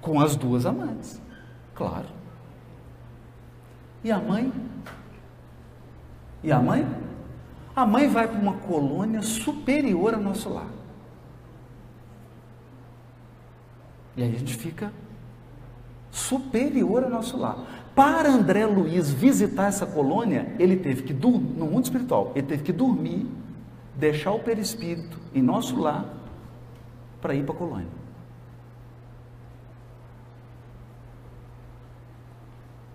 [0.00, 1.20] Com as duas amantes,
[1.76, 2.06] claro.
[4.02, 4.52] E a mãe
[6.42, 6.86] e a mãe?
[7.74, 10.68] A mãe vai para uma colônia superior ao nosso lar.
[14.16, 14.90] E aí a gente fica
[16.10, 17.58] superior ao nosso lar.
[17.94, 22.72] Para André Luiz visitar essa colônia, ele teve que no mundo espiritual, ele teve que
[22.72, 23.26] dormir,
[23.94, 26.06] deixar o perispírito em nosso lar
[27.20, 28.05] para ir para a colônia.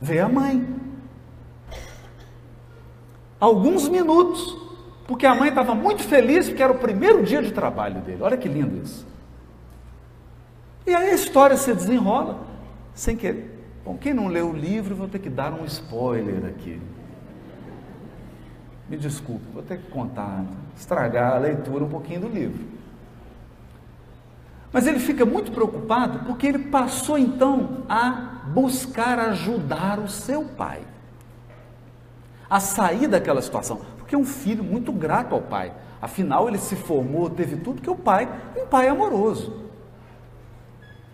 [0.02, 0.68] Vê a mãe
[3.40, 4.58] alguns minutos,
[5.08, 8.22] porque a mãe estava muito feliz porque era o primeiro dia de trabalho dele.
[8.22, 9.08] Olha que lindo isso.
[10.88, 12.40] E aí a história se desenrola
[12.96, 13.60] sem querer.
[13.86, 16.82] Bom, quem não leu o livro, vou ter que dar um spoiler aqui.
[18.90, 20.46] Me desculpe, vou ter que contar,
[20.76, 22.64] estragar a leitura um pouquinho do livro.
[24.72, 30.82] Mas ele fica muito preocupado porque ele passou então a buscar ajudar o seu pai
[32.52, 35.72] a sair daquela situação, porque é um filho muito grato ao pai.
[36.02, 39.70] Afinal, ele se formou, teve tudo que o pai, um pai amoroso.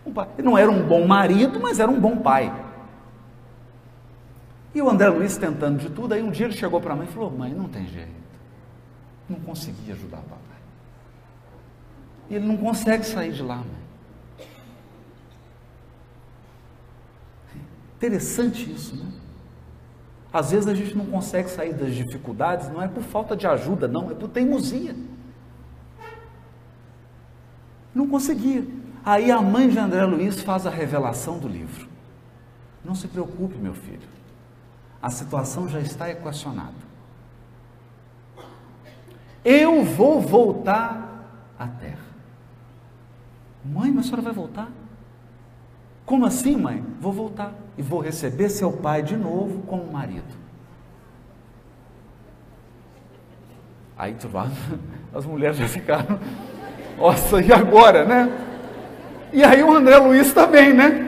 [0.03, 0.27] Um pai.
[0.35, 2.51] Ele não era um bom marido, mas era um bom pai.
[4.73, 7.05] E o André Luiz tentando de tudo, aí um dia ele chegou para a mãe
[7.07, 8.09] e falou: Mãe, não tem jeito.
[9.29, 10.56] Não consegui ajudar papai.
[12.29, 13.63] E ele não consegue sair de lá.
[17.95, 19.11] Interessante isso, né?
[20.31, 23.87] Às vezes a gente não consegue sair das dificuldades, não é por falta de ajuda,
[23.87, 24.95] não, é por teimosia.
[27.95, 28.63] Não conseguia.
[29.03, 31.87] Aí a mãe de André Luiz faz a revelação do livro.
[32.85, 34.07] Não se preocupe, meu filho.
[35.01, 36.75] A situação já está equacionada.
[39.43, 41.06] Eu vou voltar.
[43.73, 44.69] Mãe, mas a senhora vai voltar?
[46.05, 46.83] Como assim, mãe?
[47.01, 50.47] Vou voltar e vou receber seu pai de novo como marido.
[53.97, 54.49] Aí tu vai,
[55.13, 56.19] as mulheres já ficaram,
[56.97, 58.31] nossa, e agora, né?
[59.33, 61.07] E aí o André Luiz também, né?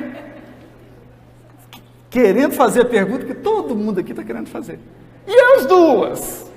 [2.09, 4.79] Querendo fazer a pergunta que todo mundo aqui está querendo fazer.
[5.27, 6.51] E as duas?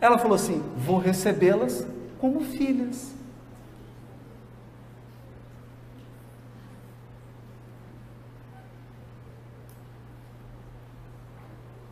[0.00, 1.86] Ela falou assim: vou recebê-las
[2.18, 3.11] como filhas.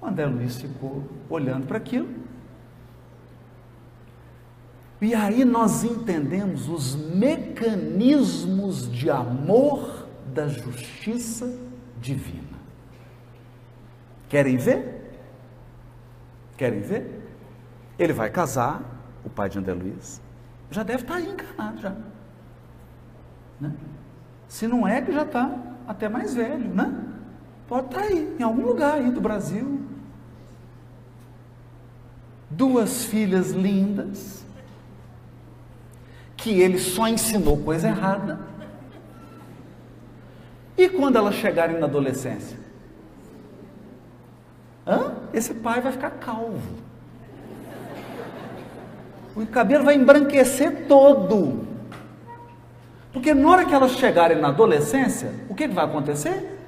[0.00, 2.08] O André Luiz ficou olhando para aquilo.
[5.00, 11.58] E aí nós entendemos os mecanismos de amor da justiça
[12.00, 12.58] divina.
[14.28, 15.18] Querem ver?
[16.56, 17.28] Querem ver?
[17.98, 18.82] Ele vai casar,
[19.24, 20.20] o pai de André Luiz,
[20.70, 21.94] já deve estar aí encarnado já.
[23.60, 23.72] Né?
[24.48, 27.06] Se não é que já está até mais velho, né?
[27.66, 29.79] Pode estar aí, em algum lugar aí do Brasil,
[32.50, 34.44] duas filhas lindas,
[36.36, 38.40] que ele só ensinou coisa errada.
[40.76, 42.58] E quando elas chegarem na adolescência?
[44.86, 45.14] Hã?
[45.32, 46.60] Esse pai vai ficar calvo.
[49.36, 51.66] O cabelo vai embranquecer todo.
[53.12, 56.58] Porque na hora que elas chegarem na adolescência, o que vai acontecer?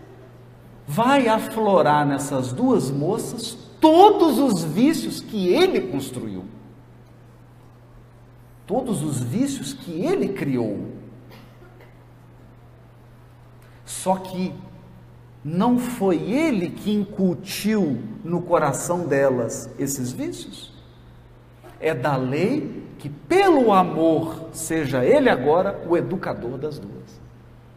[0.87, 6.45] Vai aflorar nessas duas moças todos os vícios que ele construiu,
[8.65, 10.87] todos os vícios que ele criou.
[13.85, 14.55] Só que
[15.45, 20.73] não foi ele que incutiu no coração delas esses vícios.
[21.81, 27.21] É da lei que, pelo amor, seja ele agora o educador das duas.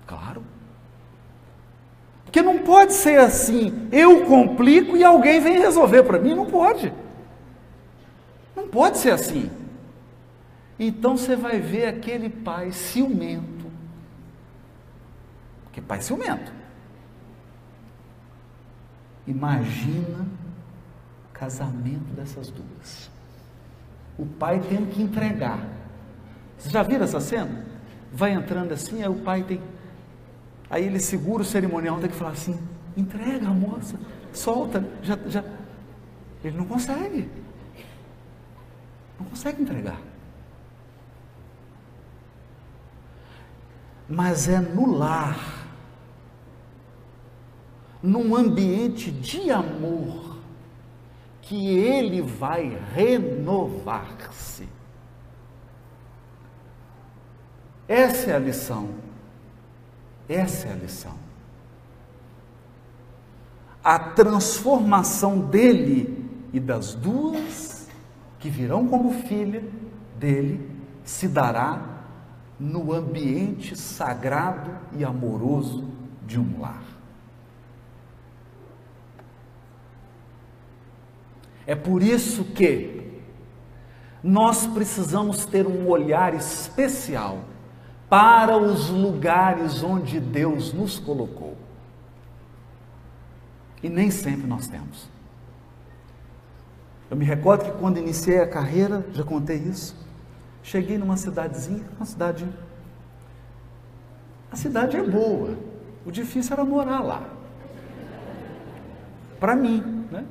[0.06, 0.44] Claro.
[2.36, 6.92] Porque não pode ser assim, eu complico e alguém vem resolver para mim, não pode.
[8.54, 9.50] Não pode ser assim.
[10.78, 13.72] Então você vai ver aquele pai ciumento.
[15.72, 16.52] Que pai ciumento.
[19.26, 20.28] Imagina
[21.30, 23.10] o casamento dessas duas.
[24.20, 25.66] O pai tendo que entregar.
[26.58, 27.66] Vocês já viram essa cena?
[28.12, 29.62] Vai entrando assim, aí o pai tem
[30.70, 32.60] Aí ele segura o cerimonial, tem que falar assim:
[32.98, 34.00] entrega a moça,
[34.34, 35.44] solta, já, já.
[36.44, 37.30] Ele não consegue.
[39.20, 40.00] Não consegue entregar.
[44.08, 45.68] Mas é no lar,
[48.02, 50.38] num ambiente de amor,
[51.42, 54.68] que ele vai renovar-se.
[57.88, 59.05] Essa é a lição.
[60.28, 61.14] Essa é a lição.
[63.84, 67.88] A transformação dele e das duas
[68.40, 69.64] que virão como filha
[70.18, 70.70] dele
[71.04, 71.96] se dará
[72.60, 75.88] no ambiente sagrado e amoroso
[76.26, 76.84] de um lar.
[81.68, 83.22] É por isso que
[84.24, 87.40] nós precisamos ter um olhar especial
[88.16, 91.58] para os lugares onde Deus nos colocou.
[93.84, 95.10] E nem sempre nós temos.
[97.12, 99.94] Eu me recordo que quando iniciei a carreira, já contei isso,
[100.64, 102.48] cheguei numa cidadezinha, uma cidade.
[104.50, 105.58] A cidade é boa,
[106.06, 107.22] o difícil era morar lá.
[109.42, 110.24] Para mim, né?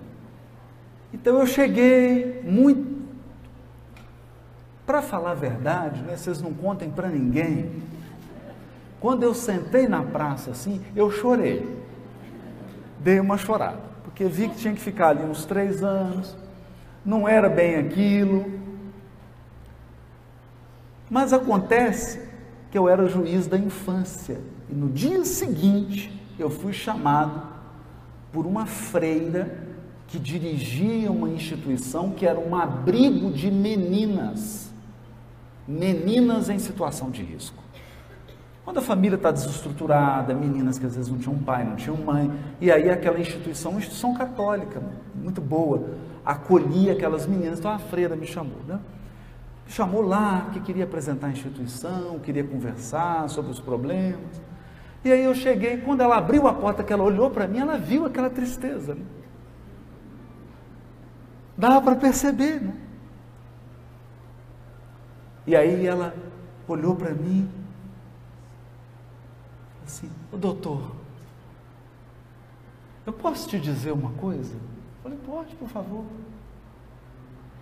[1.13, 2.94] Então eu cheguei muito
[4.87, 7.83] para falar a verdade, né, vocês não contem para ninguém.
[9.01, 11.83] Quando eu sentei na praça assim, eu chorei.
[13.01, 16.37] Dei uma chorada, porque vi que tinha que ficar ali uns três anos,
[17.05, 18.47] não era bem aquilo.
[21.11, 22.21] Mas acontece
[22.71, 27.43] que eu era juiz da infância e no dia seguinte eu fui chamado
[28.33, 29.65] por uma freira
[30.09, 34.64] que dirigia uma instituição que era um abrigo de meninas,
[35.67, 37.63] meninas em situação de risco.
[38.65, 42.33] Quando a família está desestruturada, meninas que às vezes não tinham pai, não tinham mãe,
[42.61, 44.83] e aí aquela instituição, uma instituição católica,
[45.15, 45.85] muito boa,
[46.25, 48.81] acolhia aquelas meninas, então a freira me chamou, né?
[49.67, 54.43] Me chamou lá, que queria apresentar a instituição, queria conversar sobre os problemas.
[55.05, 57.77] E aí eu cheguei, quando ela abriu a porta, que ela olhou para mim, ela
[57.77, 58.95] viu aquela tristeza.
[58.95, 59.05] Né?
[61.57, 62.73] Dava para perceber, né?
[65.47, 66.15] E aí ela
[66.67, 67.49] olhou para mim,
[69.85, 70.93] assim, o doutor,
[73.07, 74.55] eu posso te dizer uma coisa?
[74.55, 76.05] Eu falei, pode, por favor.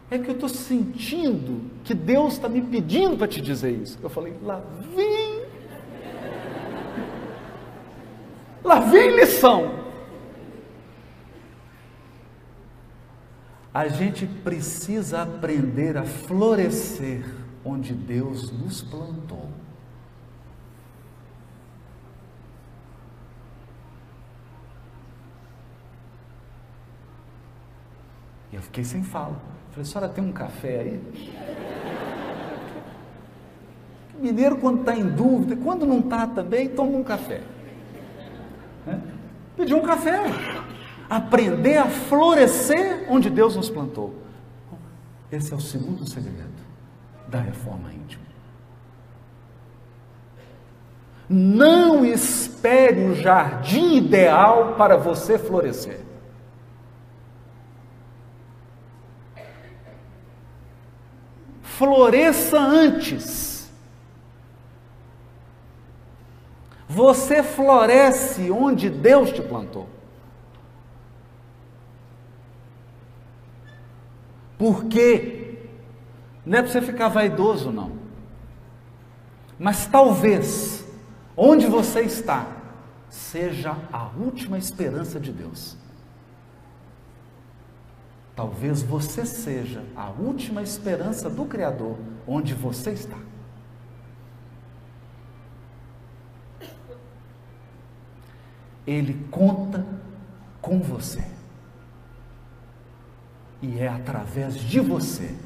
[0.08, 3.98] É que eu estou sentindo que Deus está me pedindo para te dizer isso.
[4.02, 4.62] Eu falei, lá
[4.94, 5.42] vem.
[8.62, 9.82] Lá vem lição.
[13.74, 19.48] A gente precisa aprender a florescer onde Deus nos plantou.
[28.52, 29.40] E eu fiquei sem fala.
[29.70, 31.00] Falei, senhora tem um café aí?
[34.20, 37.40] Mineiro, quando está em dúvida, quando não está também, toma um café.
[38.86, 39.00] Né?
[39.56, 40.20] Pediu um café
[41.08, 44.14] aprender a florescer onde Deus nos plantou.
[45.30, 46.61] Esse é o segundo segredo
[47.32, 48.22] da reforma íntima.
[51.26, 56.00] Não espere o jardim ideal para você florescer.
[61.62, 63.72] Floresça antes.
[66.86, 69.88] Você floresce onde Deus te plantou.
[74.58, 75.41] Por quê?
[76.44, 77.92] Não é para você ficar vaidoso, não.
[79.58, 80.84] Mas talvez,
[81.36, 82.46] onde você está,
[83.08, 85.76] seja a última esperança de Deus.
[88.34, 93.18] Talvez você seja a última esperança do Criador onde você está.
[98.86, 99.86] Ele conta
[100.60, 101.24] com você
[103.60, 105.36] e é através de você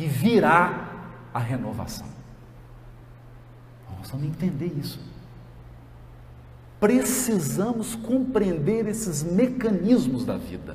[0.00, 0.88] que virá
[1.34, 2.06] a renovação.
[3.98, 4.98] Nós vamos entender isso.
[6.80, 10.74] Precisamos compreender esses mecanismos da vida.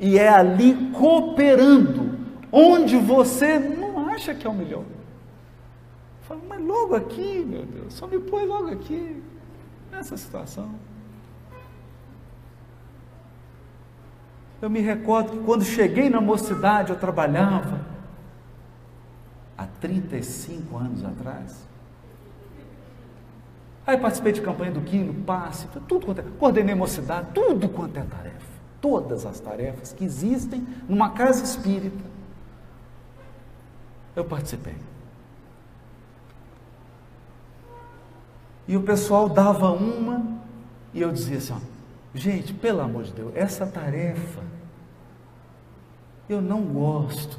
[0.00, 2.18] E é ali cooperando,
[2.50, 4.84] onde você não acha que é o melhor.
[6.22, 9.22] Fala, mas logo aqui, meu Deus, só me põe logo aqui,
[9.90, 10.70] nessa situação.
[14.62, 17.84] Eu me recordo que quando cheguei na mocidade, eu trabalhava
[19.58, 21.66] há 35 anos atrás.
[23.84, 28.04] Aí participei de campanha do Quino, passe, tudo quanto é, coordenei mocidade, tudo quanto é
[28.04, 28.52] tarefa.
[28.80, 32.04] Todas as tarefas que existem numa casa espírita.
[34.14, 34.76] Eu participei.
[38.68, 40.24] E o pessoal dava uma
[40.94, 41.71] e eu dizia assim: ó,
[42.14, 44.42] gente, pelo amor de Deus, essa tarefa
[46.28, 47.38] eu não gosto.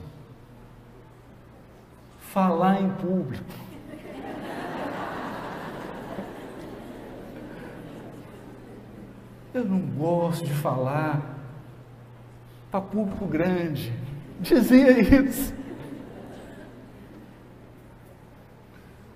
[2.20, 3.44] Falar em público.
[9.54, 11.22] Eu não gosto de falar
[12.72, 13.94] para público grande.
[14.40, 15.54] Dizia isso.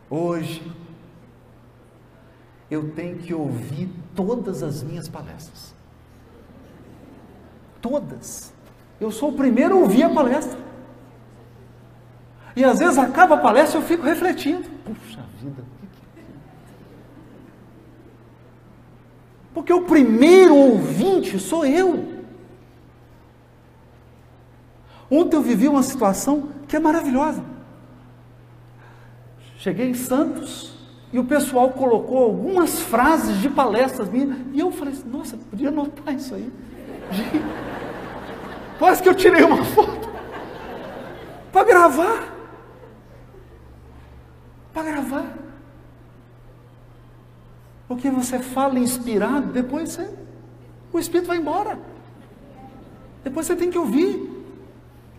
[0.10, 0.72] Hoje,
[2.70, 5.76] eu tenho que ouvir todas as minhas palestras.
[7.80, 8.52] Todas.
[9.00, 10.58] Eu sou o primeiro a ouvir a palestra.
[12.56, 14.68] E às vezes acaba a palestra e eu fico refletindo.
[14.84, 15.64] Puxa vida.
[19.54, 22.18] Porque o primeiro ouvinte sou eu.
[25.10, 27.44] Ontem eu vivi uma situação que é maravilhosa.
[29.58, 30.77] Cheguei em Santos
[31.12, 36.14] e o pessoal colocou algumas frases de palestras minhas e eu falei, nossa, podia anotar
[36.14, 36.52] isso aí.
[38.78, 40.10] Quase que eu tirei uma foto
[41.52, 42.34] para gravar.
[44.74, 45.38] Para gravar.
[47.88, 50.14] Porque você fala inspirado, depois você,
[50.92, 51.80] o Espírito vai embora.
[53.24, 54.30] Depois você tem que ouvir.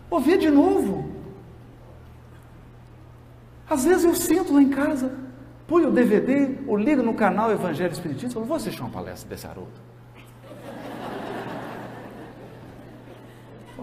[0.09, 1.09] Ouvir de novo.
[3.67, 5.28] Às vezes eu sinto lá em casa,
[5.69, 9.29] põe o DVD ou liga no canal Evangelho Espiritista e fala, vou assistir uma palestra
[9.29, 9.69] desse Haroldo.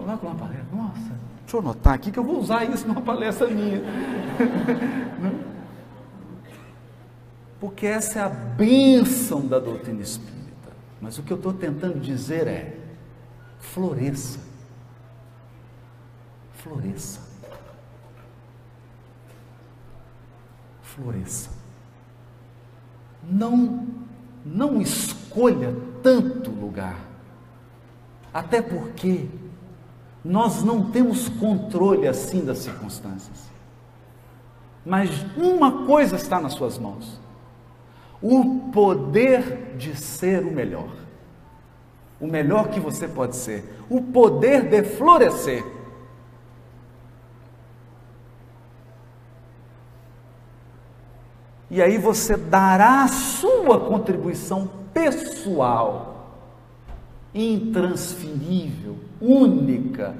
[0.04, 0.98] Lá com uma palestra, nossa,
[1.40, 3.80] deixa eu anotar aqui que eu vou usar isso numa palestra minha.
[7.58, 10.36] Porque essa é a bênção da doutrina espírita.
[11.00, 12.76] Mas o que eu estou tentando dizer é:
[13.58, 14.38] floresça.
[16.52, 17.20] Floresça.
[20.82, 21.55] Floresça.
[23.28, 23.86] Não,
[24.44, 26.98] não escolha tanto lugar.
[28.32, 29.26] Até porque
[30.24, 33.50] nós não temos controle assim das circunstâncias.
[34.84, 37.20] Mas uma coisa está nas suas mãos:
[38.22, 40.90] o poder de ser o melhor.
[42.20, 45.75] O melhor que você pode ser, o poder de florescer.
[51.70, 56.40] E aí você dará a sua contribuição pessoal,
[57.34, 60.14] intransferível, única,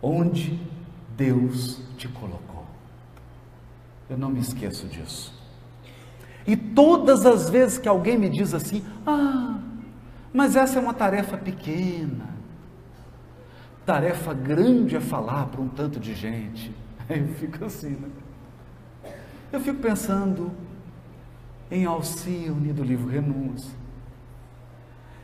[0.00, 0.58] onde
[1.16, 2.64] Deus te colocou.
[4.08, 5.32] Eu não me esqueço disso.
[6.46, 9.58] E todas as vezes que alguém me diz assim, ah,
[10.32, 12.30] mas essa é uma tarefa pequena,
[13.84, 16.74] tarefa grande é falar para um tanto de gente.
[17.08, 18.08] Aí eu fico assim, né?
[19.52, 20.50] Eu fico pensando
[21.70, 23.70] em Alcione do livro Renúncia.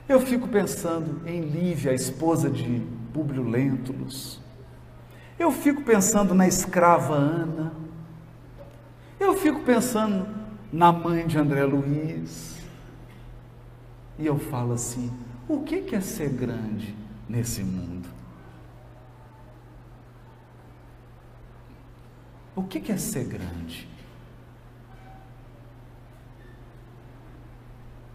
[0.07, 4.39] Eu fico pensando em Lívia, a esposa de Públio Lentulus.
[5.39, 7.72] Eu fico pensando na escrava Ana.
[9.18, 10.29] Eu fico pensando
[10.70, 12.59] na mãe de André Luiz.
[14.18, 15.11] E eu falo assim:
[15.49, 16.95] o que é ser grande
[17.26, 18.09] nesse mundo?
[22.55, 23.88] O que é ser grande?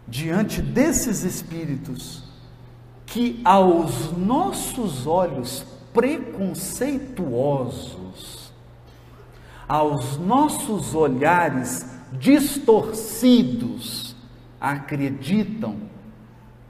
[0.08, 2.24] Diante desses espíritos
[3.06, 8.54] que aos nossos olhos preconceituosos,
[9.68, 14.16] aos nossos olhares distorcidos,
[14.60, 15.76] acreditam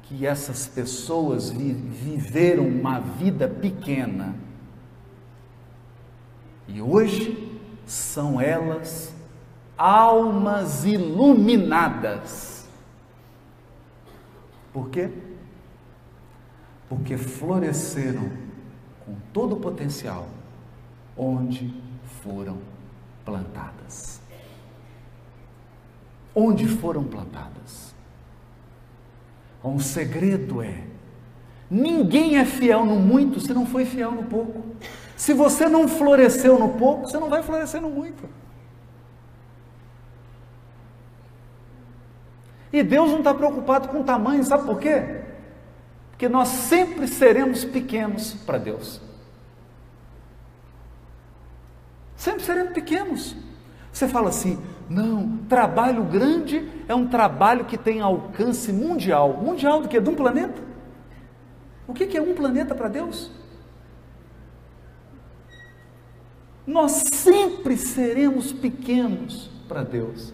[0.03, 4.35] que essas pessoas vi viveram uma vida pequena.
[6.67, 9.13] E hoje são elas
[9.77, 12.52] almas iluminadas
[14.73, 15.09] por quê?
[16.89, 18.29] Porque floresceram
[19.05, 20.27] com todo o potencial
[21.15, 21.71] onde
[22.23, 22.57] foram
[23.23, 24.19] plantadas.
[26.35, 27.93] Onde foram plantadas.
[29.63, 30.83] Um segredo é:
[31.69, 34.63] ninguém é fiel no muito se não foi fiel no pouco.
[35.15, 38.27] Se você não floresceu no pouco, você não vai florescer no muito.
[42.73, 45.21] E Deus não está preocupado com o tamanho, sabe por quê?
[46.09, 48.99] Porque nós sempre seremos pequenos para Deus.
[52.15, 53.35] Sempre seremos pequenos.
[53.91, 54.59] Você fala assim:
[54.89, 59.33] não, trabalho grande é um trabalho que tem alcance mundial.
[59.33, 59.99] Mundial do que?
[59.99, 60.59] De um planeta?
[61.87, 63.29] O que é um planeta para Deus?
[66.65, 70.33] Nós sempre seremos pequenos para Deus.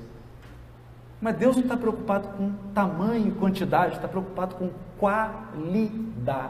[1.21, 6.49] Mas Deus não está preocupado com tamanho e quantidade, está preocupado com qualidade.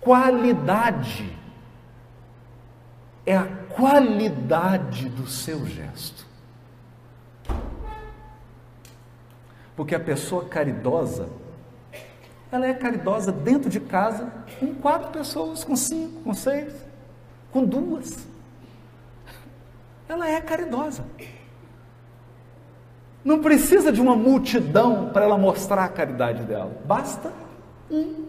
[0.00, 1.38] Qualidade
[3.26, 3.46] é a
[3.76, 6.26] qualidade do seu gesto.
[9.76, 11.28] Porque a pessoa caridosa,
[12.50, 16.74] ela é caridosa dentro de casa com quatro pessoas, com cinco, com seis,
[17.50, 18.26] com duas.
[20.08, 21.04] Ela é caridosa.
[23.24, 26.76] Não precisa de uma multidão para ela mostrar a caridade dela.
[26.84, 27.32] Basta
[27.90, 28.26] um.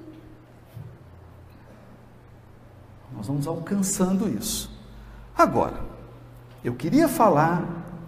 [3.15, 4.71] Nós vamos alcançando isso.
[5.37, 5.79] Agora,
[6.63, 7.63] eu queria falar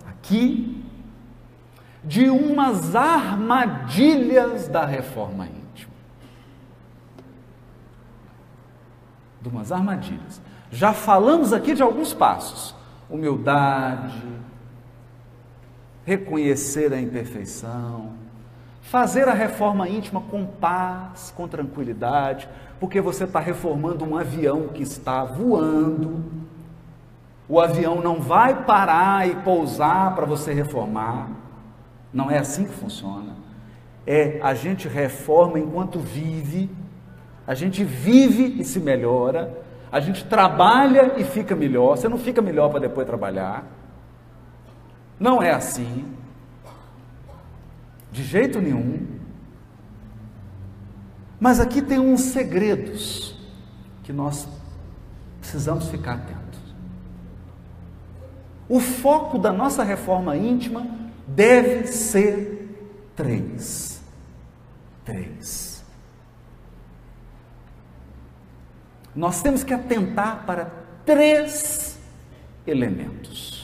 [0.07, 0.83] aqui
[2.03, 5.93] de umas armadilhas da reforma íntima.
[9.41, 10.39] De umas armadilhas.
[10.71, 12.75] Já falamos aqui de alguns passos:
[13.09, 14.21] humildade,
[16.05, 18.13] reconhecer a imperfeição,
[18.81, 22.47] fazer a reforma íntima com paz, com tranquilidade,
[22.79, 26.23] porque você está reformando um avião que está voando.
[27.49, 31.29] O avião não vai parar e pousar para você reformar.
[32.13, 33.35] Não é assim que funciona.
[34.05, 36.69] É a gente reforma enquanto vive,
[37.47, 42.41] a gente vive e se melhora, A gente trabalha e fica melhor, você não fica
[42.41, 43.63] melhor para depois trabalhar.
[45.19, 46.05] Não é assim.
[48.11, 49.07] De jeito nenhum.
[51.39, 53.37] Mas aqui tem uns segredos
[54.03, 54.47] que nós
[55.39, 56.59] precisamos ficar atentos.
[58.67, 60.87] O foco da nossa reforma íntima
[61.27, 62.77] deve ser
[63.15, 64.01] três.
[65.03, 65.83] Três.
[69.15, 70.65] Nós temos que atentar para
[71.05, 71.97] três
[72.67, 73.54] elementos.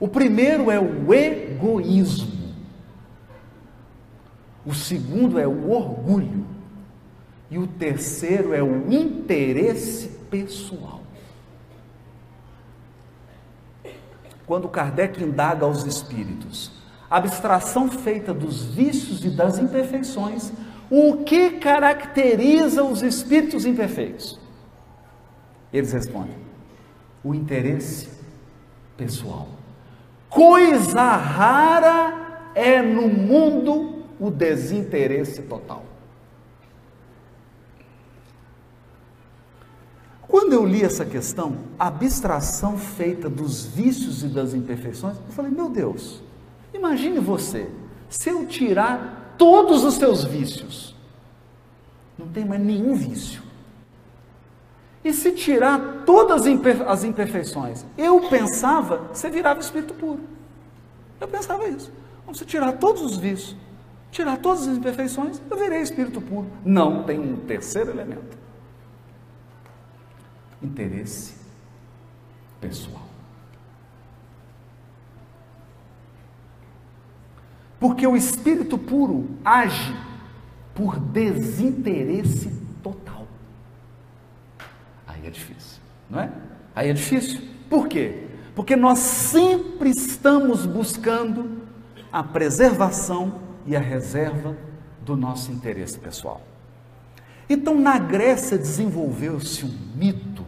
[0.00, 2.38] O primeiro é o egoísmo.
[4.64, 6.46] O segundo é o orgulho.
[7.50, 11.00] E o terceiro é o interesse pessoal.
[14.46, 16.70] Quando Kardec indaga aos espíritos,
[17.10, 20.52] a abstração feita dos vícios e das imperfeições,
[20.90, 24.38] o que caracteriza os espíritos imperfeitos?
[25.72, 26.36] Eles respondem:
[27.22, 28.08] o interesse
[28.96, 29.57] pessoal.
[30.28, 35.84] Coisa rara é no mundo o desinteresse total.
[40.26, 45.50] Quando eu li essa questão, a abstração feita dos vícios e das imperfeições, eu falei:
[45.50, 46.22] meu Deus,
[46.74, 47.70] imagine você,
[48.10, 50.94] se eu tirar todos os seus vícios,
[52.18, 53.47] não tem mais nenhum vício.
[55.04, 56.42] E se tirar todas
[56.86, 57.84] as imperfeições?
[57.96, 60.20] Eu pensava, você virava espírito puro.
[61.20, 61.92] Eu pensava isso.
[62.24, 63.56] Vamos tirar todos os vícios,
[64.10, 66.46] tirar todas as imperfeições, eu virei espírito puro.
[66.64, 68.36] Não, tem um terceiro elemento
[70.62, 71.34] interesse
[72.60, 73.02] pessoal.
[77.78, 79.94] Porque o espírito puro age
[80.74, 82.52] por desinteresse.
[85.20, 86.30] Aí é difícil, não é?
[86.74, 87.40] Aí é difícil.
[87.68, 88.28] Por quê?
[88.54, 91.62] Porque nós sempre estamos buscando
[92.12, 94.56] a preservação e a reserva
[95.04, 96.40] do nosso interesse pessoal.
[97.48, 100.44] Então, na Grécia desenvolveu-se um mito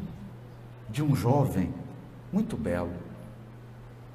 [0.88, 1.72] de um jovem
[2.32, 2.92] muito belo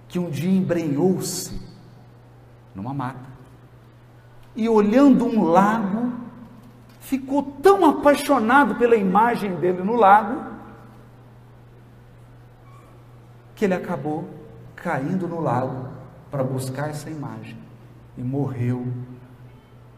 [0.08, 1.60] que um dia embrenhou-se
[2.74, 3.36] numa mata
[4.56, 6.14] e olhando um lago
[7.06, 10.56] ficou tão apaixonado pela imagem dele no lago
[13.53, 14.28] que ele acabou
[14.76, 15.88] caindo no lago
[16.32, 17.58] para buscar essa imagem
[18.18, 18.88] e morreu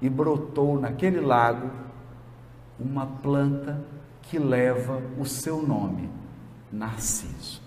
[0.02, 1.72] e brotou naquele lago
[2.78, 3.82] uma planta
[4.24, 6.10] que leva o seu nome,
[6.70, 7.62] Narciso.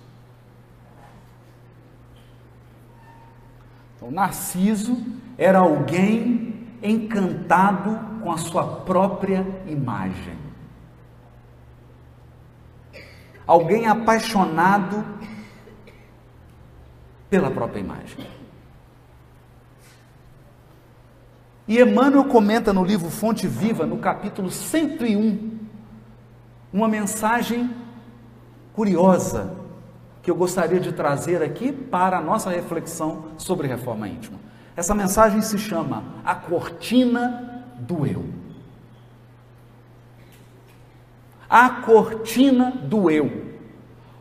[3.97, 4.97] Então, Narciso
[5.39, 6.50] era alguém
[6.83, 10.37] encantado com a sua própria imagem.
[13.47, 15.05] Alguém apaixonado
[17.29, 18.27] pela própria imagem.
[21.67, 25.59] E Emmanuel comenta no livro Fonte Viva, no capítulo 101,
[26.73, 27.71] uma mensagem
[28.73, 29.57] curiosa
[30.23, 34.39] que eu gostaria de trazer aqui para a nossa reflexão sobre reforma íntima.
[34.81, 38.25] Essa mensagem se chama A Cortina do Eu.
[41.51, 43.57] A cortina do eu.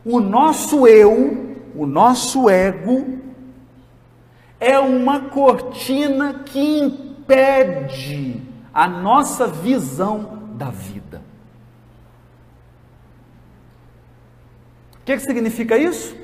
[0.03, 3.19] O nosso eu, o nosso ego,
[4.59, 8.43] é uma cortina que impede
[8.73, 11.21] a nossa visão da vida.
[14.95, 16.17] O que, que significa isso?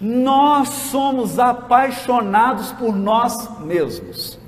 [0.00, 4.38] Nós somos apaixonados por nós mesmos.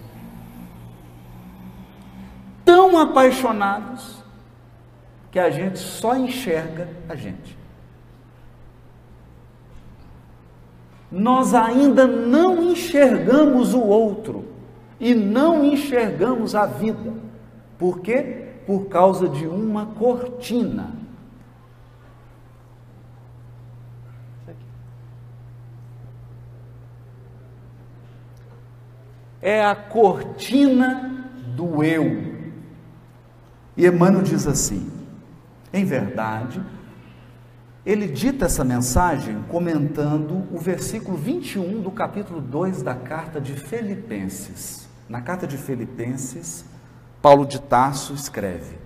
[2.64, 4.22] Tão apaixonados
[5.30, 7.58] que a gente só enxerga a gente.
[11.10, 14.46] Nós ainda não enxergamos o outro
[14.98, 17.12] e não enxergamos a vida.
[17.78, 18.48] Por quê?
[18.66, 21.01] Por causa de uma cortina.
[29.42, 32.32] É a cortina do eu.
[33.76, 34.90] E Emmanuel diz assim:
[35.72, 36.62] em verdade,
[37.84, 44.86] ele dita essa mensagem comentando o versículo 21 do capítulo 2 da carta de Filipenses.
[45.08, 46.64] Na carta de Filipenses,
[47.22, 48.76] Paulo de Tarso escreve: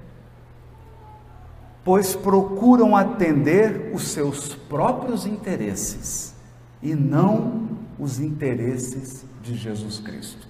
[1.84, 6.34] Pois procuram atender os seus próprios interesses
[6.80, 7.65] e não
[7.98, 10.46] os interesses de Jesus Cristo.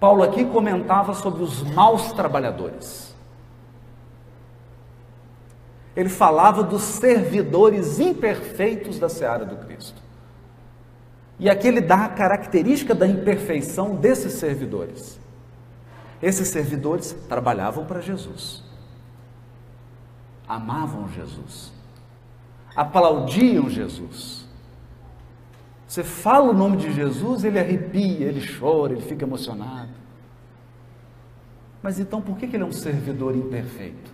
[0.00, 3.14] Paulo aqui comentava sobre os maus trabalhadores.
[5.96, 10.00] Ele falava dos servidores imperfeitos da seara do Cristo.
[11.40, 15.18] E aqui ele dá a característica da imperfeição desses servidores.
[16.20, 18.64] Esses servidores trabalhavam para Jesus,
[20.48, 21.72] amavam Jesus,
[22.74, 24.47] aplaudiam Jesus.
[25.88, 29.88] Você fala o nome de Jesus, ele arrepia, ele chora, ele fica emocionado.
[31.82, 34.12] Mas então por que ele é um servidor imperfeito?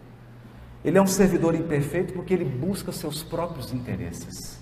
[0.84, 4.60] Ele é um servidor imperfeito porque ele busca seus próprios interesses.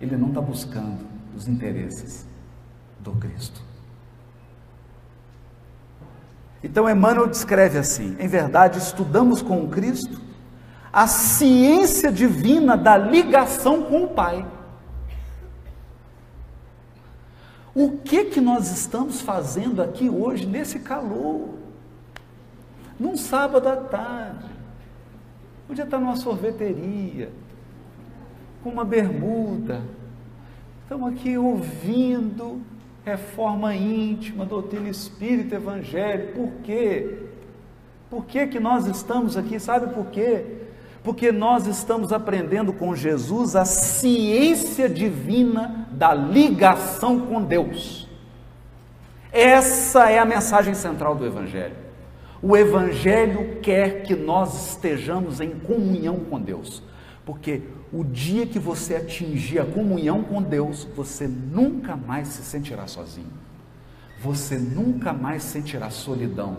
[0.00, 1.04] Ele não está buscando
[1.36, 2.26] os interesses
[3.00, 3.60] do Cristo.
[6.64, 10.18] Então Emmanuel descreve assim: em verdade, estudamos com o Cristo
[10.90, 14.46] a ciência divina da ligação com o Pai.
[17.78, 21.50] O que que nós estamos fazendo aqui hoje nesse calor?
[22.98, 24.46] Num sábado à tarde.
[25.64, 27.30] Podia estar numa sorveteria,
[28.64, 29.80] com uma bermuda.
[30.82, 32.60] Estamos aqui ouvindo
[33.04, 36.34] reforma íntima, doutrina espírita, evangelho.
[36.34, 37.28] Por quê?
[38.10, 39.60] Por que, que nós estamos aqui?
[39.60, 40.64] Sabe por quê?
[41.04, 48.08] Porque nós estamos aprendendo com Jesus a ciência divina da ligação com Deus.
[49.32, 51.74] Essa é a mensagem central do Evangelho.
[52.40, 56.84] O Evangelho quer que nós estejamos em comunhão com Deus,
[57.26, 62.86] porque o dia que você atingir a comunhão com Deus, você nunca mais se sentirá
[62.86, 63.32] sozinho.
[64.20, 66.58] Você nunca mais sentirá solidão.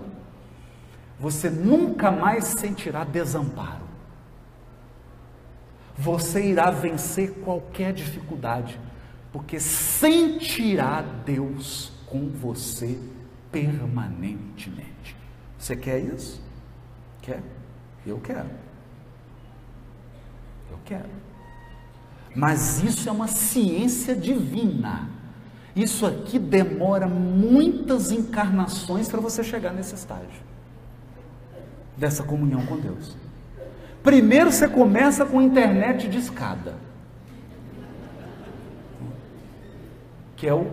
[1.17, 3.87] Você nunca mais sentirá desamparo.
[5.97, 8.79] Você irá vencer qualquer dificuldade,
[9.31, 12.99] porque sentirá Deus com você
[13.51, 15.15] permanentemente.
[15.57, 16.41] Você quer isso?
[17.21, 17.41] Quer?
[18.05, 18.49] Eu quero.
[20.71, 21.09] Eu quero.
[22.35, 25.09] Mas isso é uma ciência divina.
[25.75, 30.49] Isso aqui demora muitas encarnações para você chegar nesse estágio
[31.99, 33.15] dessa comunhão com Deus.
[34.01, 36.75] Primeiro você começa com internet de escada.
[40.39, 40.65] Que é o,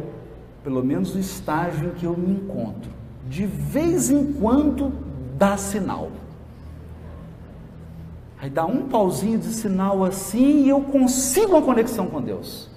[0.65, 2.91] pelo menos o estágio em que eu me encontro.
[3.29, 4.93] De vez em quando
[5.37, 6.11] dá sinal.
[8.39, 12.71] Aí dá um pauzinho de sinal assim e eu consigo uma conexão com Deus.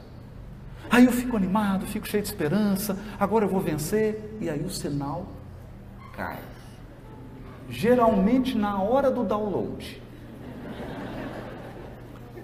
[0.90, 4.70] Aí eu fico animado, fico cheio de esperança, agora eu vou vencer, e aí o
[4.70, 5.28] sinal
[6.16, 6.40] cai.
[7.70, 10.02] Geralmente na hora do download.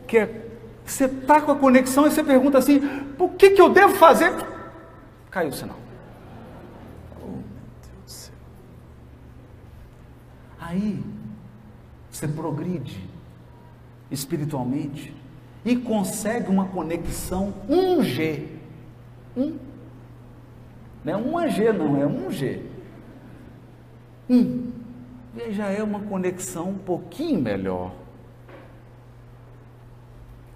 [0.06, 0.45] Que é,
[0.86, 2.80] você está com a conexão e você pergunta assim:
[3.18, 4.32] o que, que eu devo fazer?
[5.32, 5.78] Caiu o sinal.
[7.22, 7.44] Oh, meu
[7.82, 8.36] Deus do céu.
[10.60, 11.04] Aí
[12.10, 13.04] você progride
[14.12, 15.14] espiritualmente
[15.66, 18.46] e consegue uma conexão 1G.
[19.36, 19.58] Um,
[21.04, 22.62] não é 1G, não, é 1G.
[24.30, 24.72] Um.
[25.36, 28.05] E já é uma conexão um pouquinho melhor.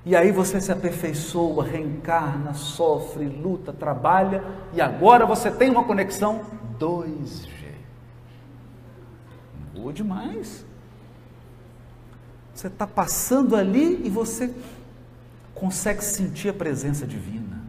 [0.09, 4.43] E aí você se aperfeiçoa, reencarna, sofre, luta, trabalha,
[4.73, 6.41] e agora você tem uma conexão
[6.79, 7.47] 2G.
[9.71, 10.65] Boa demais.
[12.55, 14.51] Você está passando ali e você
[15.53, 17.61] consegue sentir a presença divina,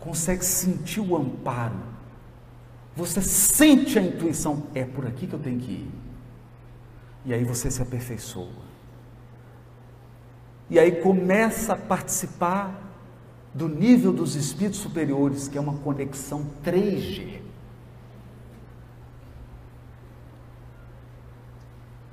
[0.00, 1.76] consegue sentir o amparo,
[2.96, 5.90] você sente a intuição, é por aqui que eu tenho que ir.
[7.26, 8.63] E aí você se aperfeiçoa.
[10.70, 12.84] E aí começa a participar
[13.52, 17.40] do nível dos espíritos superiores, que é uma conexão 3G.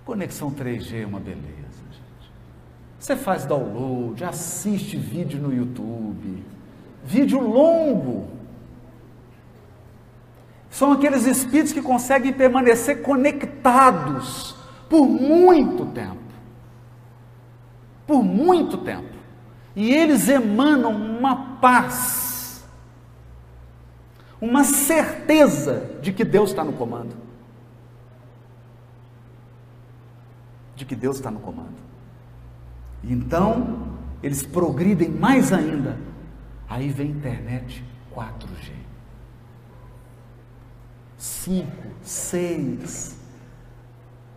[0.05, 1.41] Conexão 3G é uma beleza,
[1.89, 2.31] gente.
[2.99, 6.43] Você faz download, assiste vídeo no YouTube,
[7.03, 8.29] vídeo longo.
[10.69, 14.55] São aqueles espíritos que conseguem permanecer conectados
[14.89, 16.20] por muito tempo.
[18.11, 19.07] Por muito tempo.
[19.73, 22.61] E eles emanam uma paz,
[24.41, 27.15] uma certeza de que Deus está no comando.
[30.75, 31.75] de que Deus está no comando.
[33.03, 33.87] Então,
[34.23, 35.95] eles progridem mais ainda.
[36.67, 38.71] Aí vem internet 4G.
[41.19, 41.67] 5,
[42.01, 43.20] 6.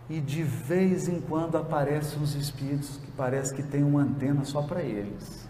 [0.09, 4.61] E de vez em quando aparecem uns espíritos que parece que tem uma antena só
[4.61, 5.47] para eles.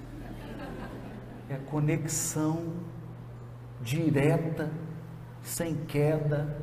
[1.49, 2.74] É conexão
[3.82, 4.72] direta,
[5.43, 6.58] sem queda,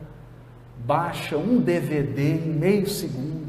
[0.85, 3.43] baixa um DVD em meio segundo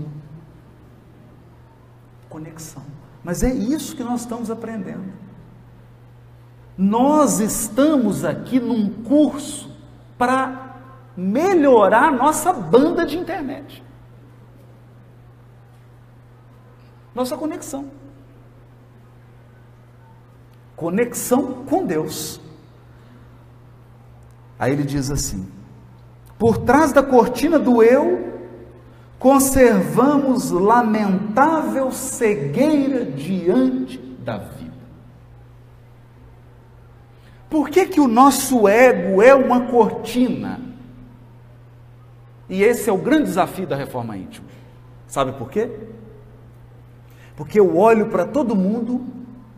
[2.34, 2.84] conexão.
[3.24, 5.14] Mas é isso que nós estamos aprendendo.
[6.76, 9.72] Nós estamos aqui num curso
[10.18, 10.78] para
[11.16, 13.84] melhorar nossa banda de internet.
[17.14, 17.90] Nossa conexão.
[20.76, 22.42] Conexão com Deus.
[24.58, 25.48] Aí ele diz assim:
[26.38, 28.34] por trás da cortina do eu,
[29.20, 34.74] conservamos lamentável cegueira diante da vida.
[37.50, 40.60] Por que, que o nosso ego é uma cortina?
[42.50, 44.48] E esse é o grande desafio da reforma íntima.
[45.08, 45.70] Sabe por quê?
[47.36, 49.02] Porque eu olho para todo mundo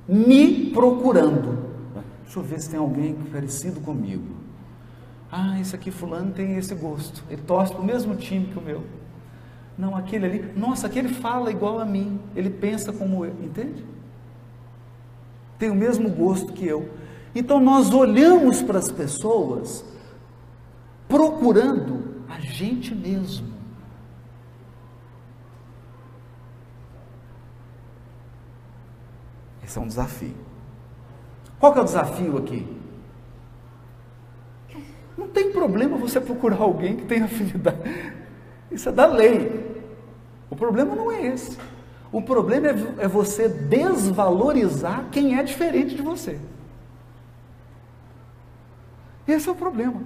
[0.07, 1.65] me procurando.
[2.23, 4.35] Deixa eu ver se tem alguém parecido comigo.
[5.31, 7.23] Ah, esse aqui fulano tem esse gosto.
[7.29, 8.83] Ele torce para o mesmo time que o meu.
[9.77, 12.19] Não, aquele ali, nossa, aquele fala igual a mim.
[12.35, 13.85] Ele pensa como eu, entende?
[15.59, 16.89] Tem o mesmo gosto que eu.
[17.33, 19.83] Então nós olhamos para as pessoas
[21.07, 23.54] procurando a gente mesmo.
[29.65, 30.35] Esse é um desafio.
[31.59, 32.67] Qual que é o desafio aqui?
[35.17, 37.77] Não tem problema você procurar alguém que tenha afinidade.
[38.71, 39.83] Isso é da lei.
[40.49, 41.57] O problema não é esse.
[42.11, 46.39] O problema é, é você desvalorizar quem é diferente de você.
[49.27, 50.01] Esse é o problema.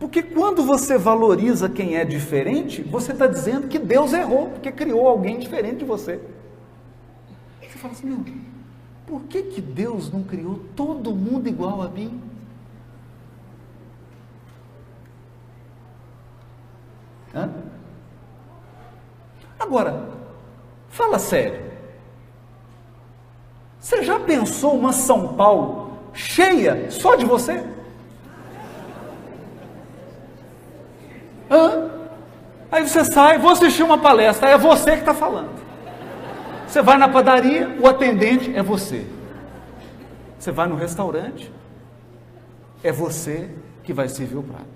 [0.00, 5.06] Porque quando você valoriza quem é diferente, você está dizendo que Deus errou, porque criou
[5.06, 6.20] alguém diferente de você.
[7.60, 8.24] Você fala assim, meu,
[9.08, 12.20] por que, que Deus não criou todo mundo igual a mim?
[17.34, 17.48] Hã?
[19.58, 20.10] Agora,
[20.90, 21.72] fala sério.
[23.80, 27.64] Você já pensou uma São Paulo cheia só de você?
[31.50, 31.90] Hã?
[32.70, 35.67] Aí você sai, vou assistir uma palestra, é você que está falando.
[36.68, 39.06] Você vai na padaria, o atendente é você.
[40.38, 41.50] Você vai no restaurante,
[42.84, 43.48] é você
[43.82, 44.66] que vai servir o prato.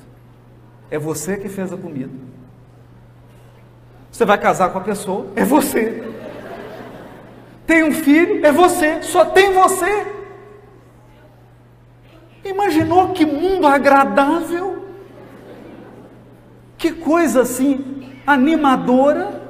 [0.90, 2.12] É você que fez a comida.
[4.10, 6.02] Você vai casar com a pessoa, é você.
[7.66, 10.06] Tem um filho, é você, só tem você.
[12.42, 14.86] Imaginou que mundo agradável?
[16.76, 19.41] Que coisa assim animadora.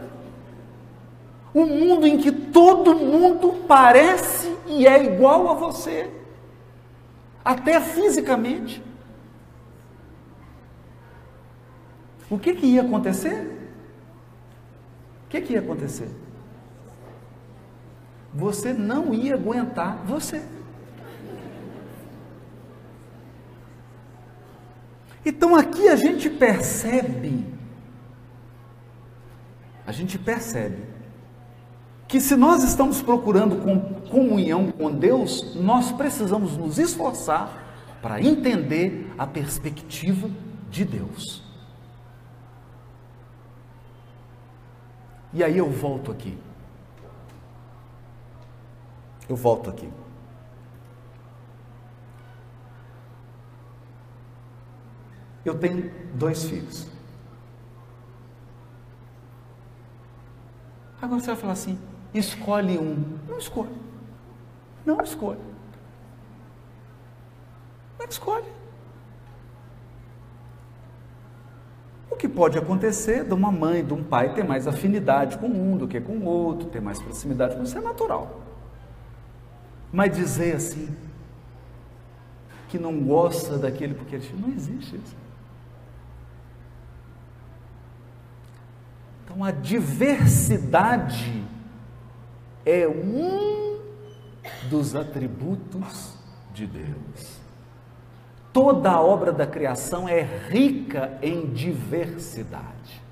[1.54, 6.10] Um mundo em que todo mundo parece e é igual a você,
[7.44, 8.82] até fisicamente.
[12.30, 13.68] O que, que ia acontecer?
[15.26, 16.08] O que, que ia acontecer?
[18.32, 20.42] Você não ia aguentar você.
[25.24, 27.46] Então aqui a gente percebe,
[29.86, 30.91] a gente percebe
[32.12, 33.56] que se nós estamos procurando
[34.10, 40.28] comunhão com Deus, nós precisamos nos esforçar para entender a perspectiva
[40.68, 41.42] de Deus.
[45.32, 46.36] E aí eu volto aqui.
[49.26, 49.90] Eu volto aqui.
[55.46, 56.86] Eu tenho dois filhos.
[61.00, 63.18] Agora você vai falar assim: escolhe um.
[63.28, 63.76] Não escolhe.
[64.84, 65.40] Não escolhe.
[67.98, 68.62] Não escolhe.
[72.10, 75.76] O que pode acontecer de uma mãe, de um pai ter mais afinidade com um
[75.76, 78.40] do que com o outro, ter mais proximidade com isso é natural.
[79.90, 80.94] Mas dizer assim,
[82.68, 85.16] que não gosta daquele porque não existe isso.
[89.24, 91.41] Então a diversidade
[92.64, 93.78] é um
[94.68, 96.14] dos atributos
[96.52, 97.40] de Deus.
[98.52, 103.02] Toda a obra da criação é rica em diversidade.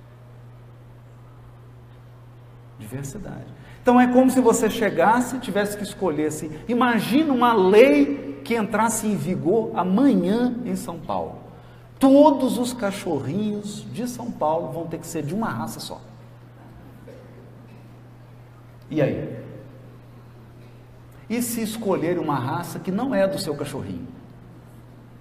[2.78, 3.46] Diversidade.
[3.82, 6.50] Então é como se você chegasse e tivesse que escolher assim.
[6.68, 11.38] Imagina uma lei que entrasse em vigor amanhã em São Paulo.
[11.98, 16.00] Todos os cachorrinhos de São Paulo vão ter que ser de uma raça só.
[18.90, 19.39] E aí?
[21.30, 24.08] E se escolher uma raça que não é do seu cachorrinho?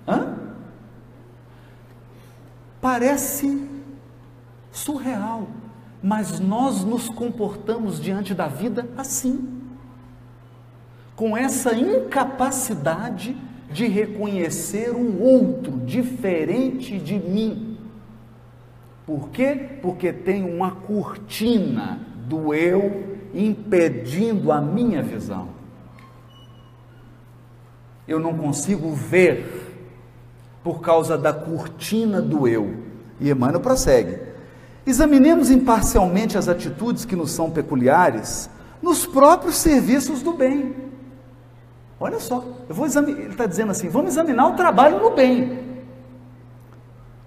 [0.07, 0.35] Hã?
[2.81, 3.69] Parece
[4.71, 5.47] surreal.
[6.01, 9.61] mas nós nos comportamos diante da vida assim,
[11.13, 13.35] com essa incapacidade
[13.69, 17.77] de reconhecer um outro diferente de mim.
[19.05, 19.77] Por quê?
[19.81, 25.58] Porque tem uma cortina do eu impedindo a minha visão.
[28.09, 29.69] Eu não consigo ver
[30.63, 32.75] por causa da cortina do eu.
[33.19, 34.19] E Emmanuel prossegue.
[34.85, 38.49] Examinemos imparcialmente as atitudes que nos são peculiares
[38.81, 40.75] nos próprios serviços do bem.
[41.99, 45.59] Olha só, eu vou examinar, ele está dizendo assim: vamos examinar o trabalho no bem,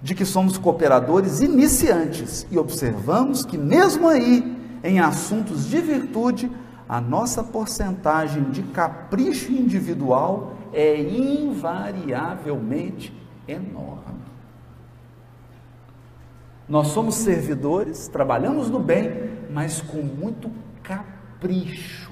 [0.02, 6.50] de que somos cooperadores iniciantes e observamos que, mesmo aí, em assuntos de virtude,
[6.88, 13.12] a nossa porcentagem de capricho individual é invariavelmente
[13.46, 14.22] enorme.
[16.68, 19.10] Nós somos servidores, trabalhamos no bem,
[19.50, 20.50] mas com muito
[20.82, 22.10] capricho.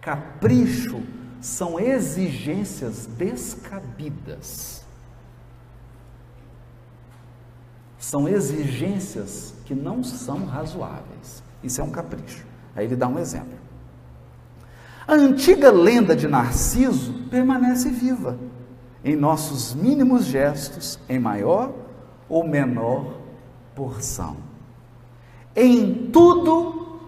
[0.00, 1.02] Capricho
[1.40, 4.84] são exigências descabidas.
[7.98, 11.42] São exigências que não são razoáveis.
[11.62, 12.44] Isso é um capricho.
[12.74, 13.61] Aí ele dá um exemplo.
[15.06, 18.38] A antiga lenda de Narciso permanece viva
[19.04, 21.72] em nossos mínimos gestos, em maior
[22.28, 23.14] ou menor
[23.74, 24.36] porção.
[25.56, 27.00] Em tudo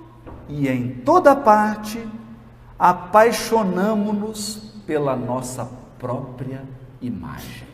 [0.49, 2.05] e em toda parte,
[2.79, 6.65] apaixonamo-nos pela nossa própria
[7.01, 7.69] imagem.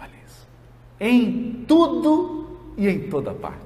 [0.00, 0.46] Olha isso.
[1.00, 3.58] Em tudo e em toda parte.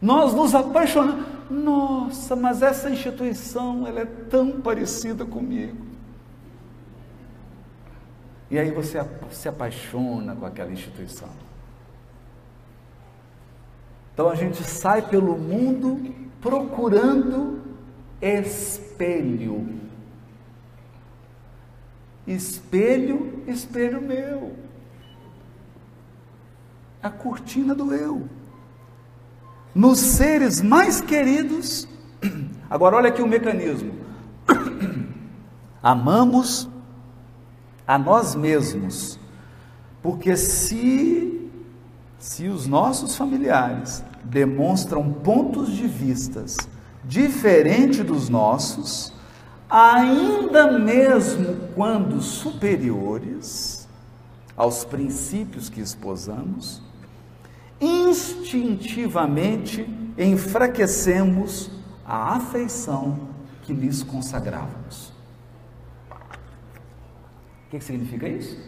[0.00, 1.33] Nós nos apaixonamos.
[1.50, 5.84] Nossa, mas essa instituição ela é tão parecida comigo.
[8.50, 8.98] E aí você
[9.30, 11.28] se apaixona com aquela instituição.
[14.12, 17.62] Então a gente sai pelo mundo procurando
[18.22, 19.80] espelho.
[22.26, 24.56] Espelho, espelho meu.
[27.02, 28.28] A cortina do eu.
[29.74, 31.88] Nos seres mais queridos,
[32.70, 33.92] agora olha aqui o mecanismo.
[35.82, 36.68] Amamos
[37.86, 39.18] a nós mesmos.
[40.00, 41.50] Porque se,
[42.18, 46.56] se os nossos familiares demonstram pontos de vistas
[47.02, 49.12] diferentes dos nossos,
[49.68, 53.88] ainda mesmo quando superiores
[54.56, 56.80] aos princípios que esposamos,
[57.84, 61.70] instintivamente enfraquecemos
[62.04, 63.28] a afeição
[63.62, 65.14] que lhes consagrávamos
[67.74, 68.58] que, que significa isso?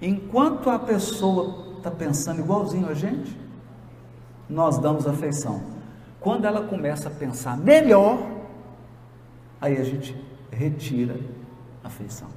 [0.00, 3.38] Enquanto a pessoa está pensando igualzinho a gente,
[4.48, 5.62] nós damos afeição.
[6.20, 8.18] Quando ela começa a pensar melhor,
[9.60, 10.16] aí a gente
[10.50, 11.18] retira
[11.82, 12.28] a afeição.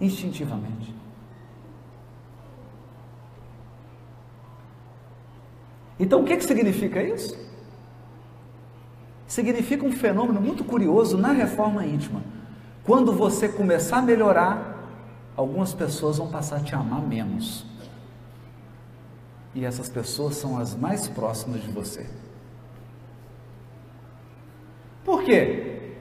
[0.00, 0.94] Instintivamente.
[6.00, 7.38] Então o que, que significa isso?
[9.30, 12.20] significa um fenômeno muito curioso na reforma íntima.
[12.82, 14.84] Quando você começar a melhorar,
[15.36, 17.64] algumas pessoas vão passar a te amar menos.
[19.54, 22.10] E essas pessoas são as mais próximas de você.
[25.04, 25.94] Por quê?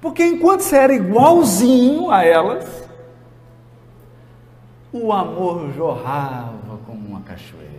[0.00, 2.88] Porque enquanto você era igualzinho a elas,
[4.92, 7.75] o amor jorrava como uma cachoeira.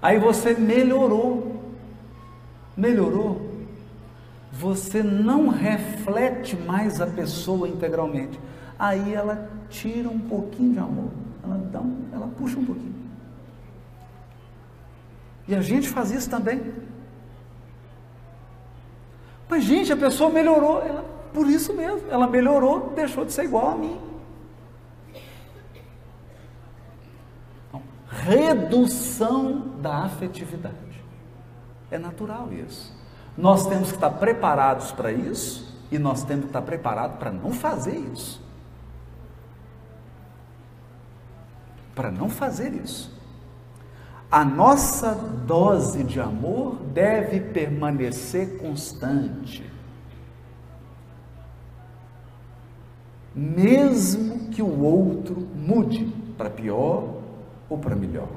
[0.00, 1.56] Aí você melhorou
[2.76, 3.40] melhorou,
[4.52, 8.38] você não reflete mais a pessoa integralmente.
[8.78, 11.10] Aí ela tira um pouquinho de amor,
[11.42, 12.94] ela, dá um, ela puxa um pouquinho.
[15.48, 16.60] E a gente faz isso também.
[19.48, 23.70] Mas, gente, a pessoa melhorou, ela, por isso mesmo, ela melhorou, deixou de ser igual
[23.70, 23.96] a mim.
[28.26, 30.74] Redução da afetividade.
[31.90, 32.92] É natural isso.
[33.38, 37.52] Nós temos que estar preparados para isso e nós temos que estar preparados para não
[37.52, 38.42] fazer isso.
[41.94, 43.14] Para não fazer isso.
[44.30, 49.64] A nossa dose de amor deve permanecer constante.
[53.32, 57.15] Mesmo que o outro mude para pior
[57.68, 58.28] ou para melhor.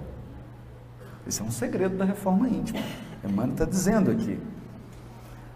[1.27, 2.79] Esse é um segredo da reforma íntima.
[3.23, 4.39] Emmanuel está dizendo aqui.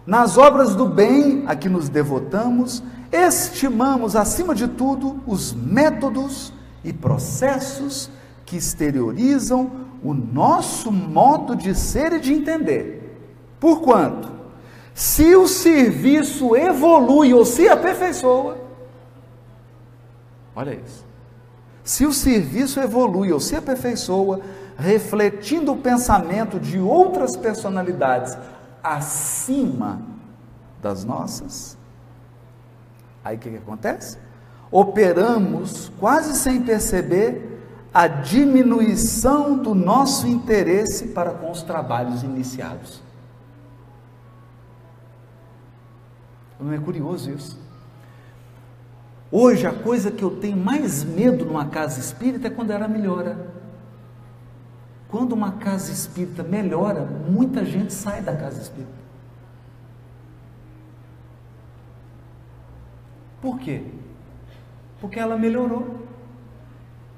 [0.06, 6.52] Nas obras do bem a que nos devotamos, estimamos, acima de tudo, os métodos
[6.84, 8.10] e processos
[8.44, 9.70] que exteriorizam
[10.02, 13.18] o nosso modo de ser e de entender.
[13.58, 14.30] Porquanto,
[14.92, 18.58] se o serviço evolui ou se aperfeiçoa,
[20.54, 21.04] olha isso.
[21.84, 24.40] Se o serviço evolui ou se aperfeiçoa,
[24.78, 28.36] refletindo o pensamento de outras personalidades
[28.82, 30.00] acima
[30.80, 31.76] das nossas,
[33.22, 34.16] aí o que, que acontece?
[34.70, 37.60] Operamos quase sem perceber
[37.92, 43.02] a diminuição do nosso interesse para com os trabalhos iniciados.
[46.58, 47.63] Não é curioso isso?
[49.36, 53.36] Hoje, a coisa que eu tenho mais medo numa casa espírita é quando ela melhora.
[55.08, 58.92] Quando uma casa espírita melhora, muita gente sai da casa espírita.
[63.42, 63.82] Por quê?
[65.00, 66.06] Porque ela melhorou.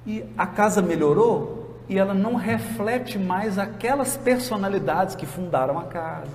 [0.06, 6.32] E a casa melhorou e ela não reflete mais aquelas personalidades que fundaram a casa,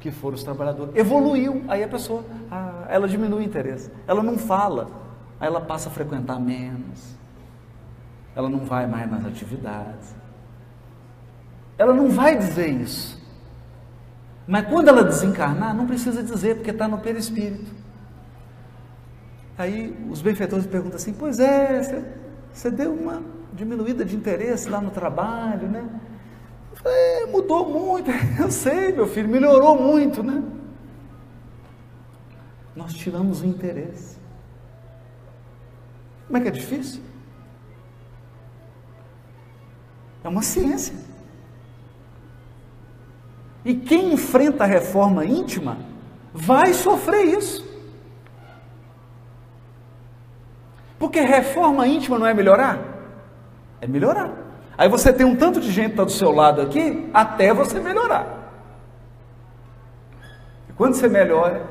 [0.00, 0.96] que foram os trabalhadores.
[0.96, 3.90] Evoluiu, aí a pessoa, ah, ela diminui o interesse.
[4.06, 4.88] Ela não fala,
[5.38, 7.14] aí ela passa a frequentar menos.
[8.34, 10.14] Ela não vai mais nas atividades.
[11.76, 13.20] Ela não vai dizer isso.
[14.46, 17.70] Mas quando ela desencarnar, não precisa dizer, porque está no perispírito.
[19.56, 22.04] Aí os benfeitores perguntam assim: Pois é, você,
[22.52, 23.22] você deu uma
[23.52, 25.84] diminuída de interesse lá no trabalho, né?
[26.84, 30.42] É, mudou muito, eu sei, meu filho, melhorou muito, né?
[32.74, 34.18] Nós tiramos o interesse.
[36.26, 37.02] Como é que é difícil?
[40.22, 40.94] É uma ciência.
[43.64, 45.76] E quem enfrenta a reforma íntima
[46.32, 47.68] vai sofrer isso.
[50.98, 52.78] Porque reforma íntima não é melhorar?
[53.80, 54.49] É melhorar.
[54.80, 57.78] Aí você tem um tanto de gente que está do seu lado aqui, até você
[57.78, 58.50] melhorar.
[60.70, 61.66] E quando você melhora,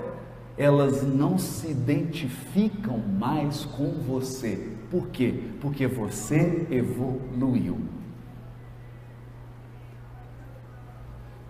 [0.56, 4.70] elas não se identificam mais com você.
[4.92, 5.34] Por quê?
[5.60, 7.80] Porque você evoluiu.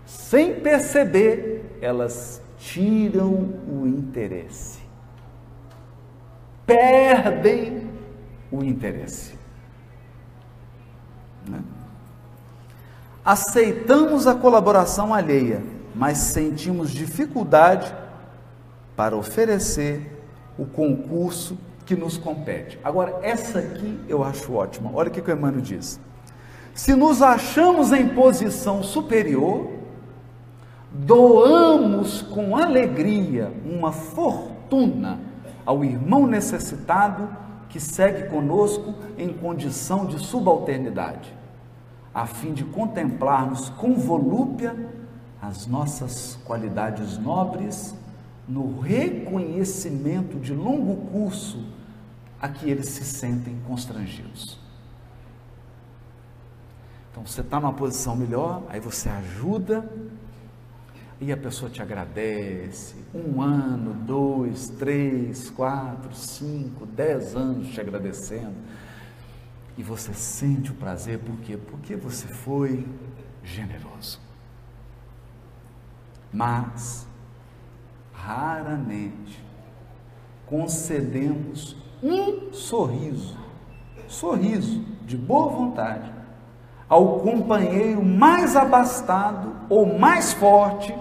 [0.06, 3.34] Sem perceber, elas tiram
[3.68, 4.80] o interesse
[6.70, 7.90] perdem
[8.52, 9.39] o interesse.
[11.50, 11.60] Né?
[13.24, 15.62] Aceitamos a colaboração alheia,
[15.94, 17.92] mas sentimos dificuldade
[18.96, 20.24] para oferecer
[20.58, 22.78] o concurso que nos compete.
[22.84, 24.90] Agora, essa aqui eu acho ótima.
[24.94, 26.00] Olha o que o Emmanuel diz.
[26.74, 29.70] Se nos achamos em posição superior,
[30.92, 35.18] doamos com alegria uma fortuna
[35.64, 37.28] ao irmão necessitado
[37.68, 41.32] que segue conosco em condição de subalternidade,
[42.14, 44.76] a fim de contemplarmos com volúpia
[45.40, 47.94] as nossas qualidades nobres
[48.46, 51.64] no reconhecimento de longo curso
[52.40, 54.58] a que eles se sentem constrangidos.
[57.10, 59.88] Então você está numa posição melhor, aí você ajuda
[61.20, 62.94] e a pessoa te agradece.
[63.14, 68.54] Um ano, dois, três, quatro, cinco, dez anos te agradecendo.
[69.80, 71.56] E você sente o prazer, por quê?
[71.56, 72.86] Porque você foi
[73.42, 74.20] generoso.
[76.30, 77.06] Mas,
[78.12, 79.42] raramente,
[80.44, 83.38] concedemos um sorriso,
[84.06, 86.12] sorriso de boa vontade,
[86.86, 90.94] ao companheiro mais abastado ou mais forte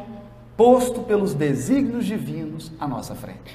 [0.56, 3.54] posto pelos desígnios divinos à nossa frente.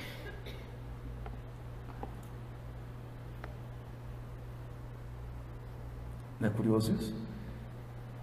[6.44, 7.14] Não é curioso isso?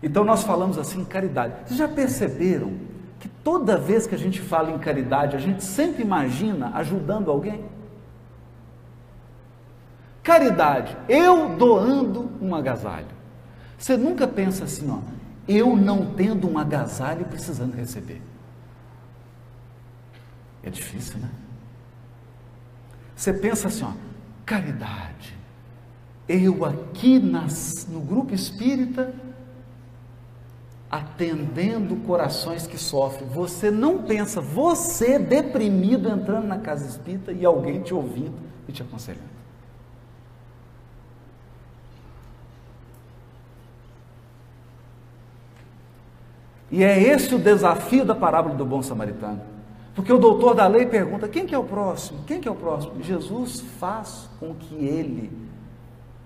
[0.04, 1.56] Então nós falamos assim caridade.
[1.66, 2.72] Vocês já perceberam
[3.20, 7.66] que toda vez que a gente fala em caridade, a gente sempre imagina ajudando alguém?
[10.22, 13.08] Caridade, eu doando um agasalho.
[13.76, 15.00] Você nunca pensa assim, ó,
[15.48, 18.22] eu não tendo um agasalho precisando receber.
[20.62, 21.30] É difícil, né?
[23.16, 23.94] Você pensa assim, ó,
[24.46, 25.41] caridade.
[26.34, 29.14] Eu aqui nas, no grupo espírita,
[30.90, 33.28] atendendo corações que sofrem.
[33.28, 38.36] Você não pensa, você deprimido entrando na casa espírita e alguém te ouvindo
[38.66, 39.30] e te aconselhando.
[46.72, 49.42] E é esse o desafio da parábola do bom samaritano.
[49.94, 52.24] Porque o doutor da lei pergunta: quem que é o próximo?
[52.26, 53.04] Quem que é o próximo?
[53.04, 55.30] Jesus faz com que ele,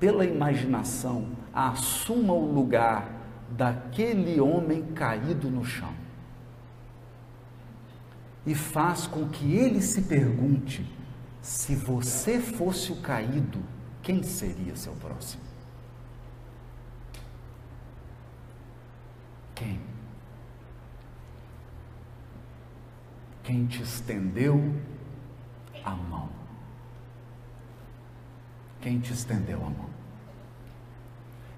[0.06, 3.10] pela imaginação, assuma o lugar
[3.50, 5.92] daquele homem caído no chão.
[8.46, 10.86] E faz com que ele se pergunte:
[11.42, 13.64] se você fosse o caído,
[14.04, 15.42] quem seria seu próximo?
[19.56, 19.82] Quem?
[23.44, 24.62] Quem te estendeu
[25.84, 26.30] a mão?
[28.82, 29.95] Quem te estendeu a mão?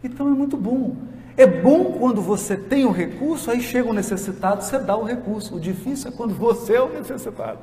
[0.03, 0.95] Então é muito bom.
[1.35, 5.55] É bom quando você tem o recurso, aí chega o necessitado, você dá o recurso.
[5.55, 7.59] O difícil é quando você é o necessitado.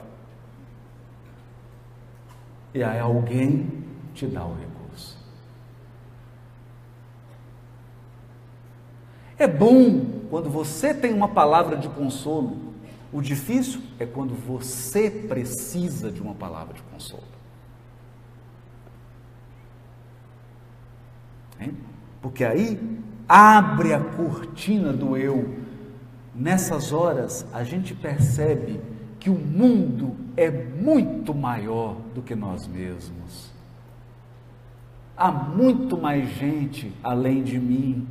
[2.72, 3.84] E aí alguém
[4.14, 5.18] te dá o recurso.
[9.36, 12.74] É bom quando você tem uma palavra de consolo.
[13.12, 17.22] O difícil é quando você precisa de uma palavra de consolo.
[21.60, 21.76] Hein?
[22.24, 22.80] Porque aí
[23.28, 25.58] abre a cortina do eu.
[26.34, 28.80] Nessas horas a gente percebe
[29.20, 33.52] que o mundo é muito maior do que nós mesmos.
[35.14, 38.08] Há muito mais gente além de mim.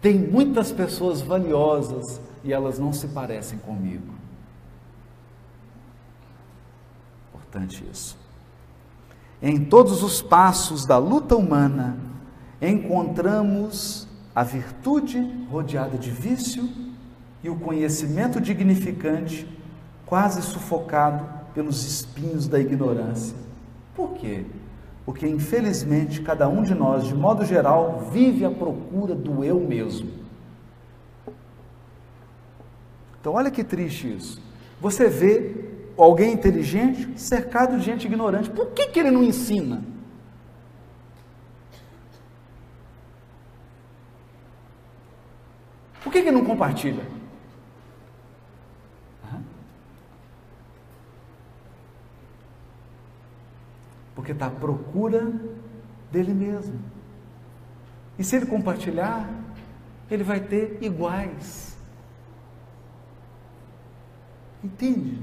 [0.00, 4.14] Tem muitas pessoas valiosas e elas não se parecem comigo.
[7.34, 8.16] Importante isso.
[9.42, 12.07] Em todos os passos da luta humana,
[12.60, 15.18] encontramos a virtude
[15.50, 16.68] rodeada de vício
[17.42, 19.48] e o conhecimento dignificante
[20.06, 21.24] quase sufocado
[21.54, 23.36] pelos espinhos da ignorância.
[23.94, 24.44] Por quê?
[25.04, 30.10] Porque, infelizmente, cada um de nós, de modo geral, vive à procura do eu mesmo.
[33.20, 34.40] Então, olha que triste isso.
[34.80, 35.54] Você vê
[35.96, 38.50] alguém inteligente cercado de gente ignorante.
[38.50, 39.82] Por que, que ele não ensina?
[46.08, 47.04] Por que, que não compartilha?
[54.14, 55.30] porque está à procura
[56.10, 56.80] dele mesmo.
[58.18, 59.28] E se ele compartilhar,
[60.10, 61.76] ele vai ter iguais.
[64.64, 65.22] Entende?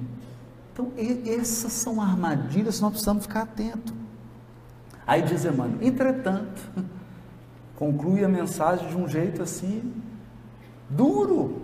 [0.72, 0.94] Então,
[1.26, 3.94] essas são armadilhas que nós precisamos ficar atentos.
[5.06, 6.62] Aí diz Emmanuel, entretanto,
[7.76, 10.05] conclui a mensagem de um jeito assim,
[10.90, 11.62] duro.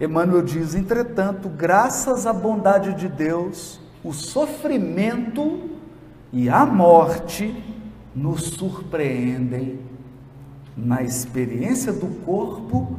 [0.00, 5.70] Emmanuel diz: entretanto, graças à bondade de Deus, o sofrimento
[6.32, 7.64] e a morte
[8.14, 9.80] nos surpreendem
[10.76, 12.98] na experiência do corpo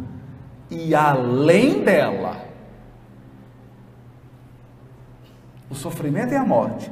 [0.69, 2.45] e além dela.
[5.69, 6.91] O sofrimento e a morte,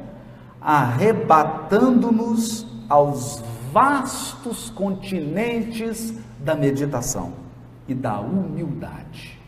[0.61, 7.44] arrebatando-nos aos vastos continentes da meditação
[7.87, 9.39] e da humildade,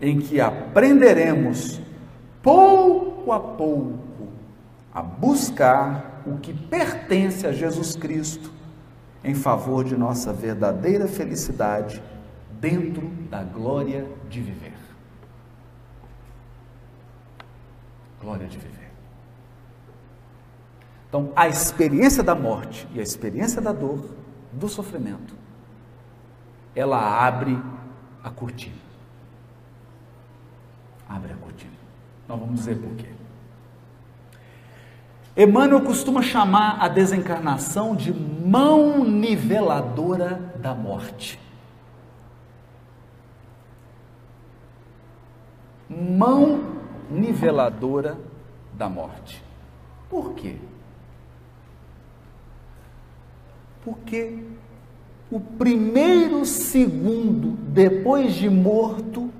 [0.00, 1.80] em que aprenderemos
[2.42, 4.28] pouco a pouco
[4.92, 8.52] a buscar o que pertence a Jesus Cristo
[9.24, 12.02] em favor de nossa verdadeira felicidade
[12.60, 14.74] dentro da glória de viver.
[18.20, 18.90] Glória de viver.
[21.08, 24.10] Então, a experiência da morte e a experiência da dor,
[24.52, 25.34] do sofrimento,
[26.74, 27.58] ela abre
[28.22, 28.74] a cortina.
[31.08, 31.72] Abre a cortina.
[32.28, 33.08] Nós vamos dizer por quê.
[35.36, 41.40] Emmanuel costuma chamar a desencarnação de mão niveladora da morte.
[45.90, 46.78] Mão
[47.10, 48.16] niveladora
[48.72, 49.42] da morte.
[50.08, 50.56] Por quê?
[53.84, 54.42] Porque
[55.34, 59.32] o primeiro segundo depois de morto,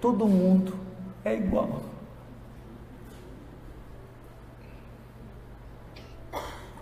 [0.00, 0.74] todo mundo
[1.22, 1.82] é igual.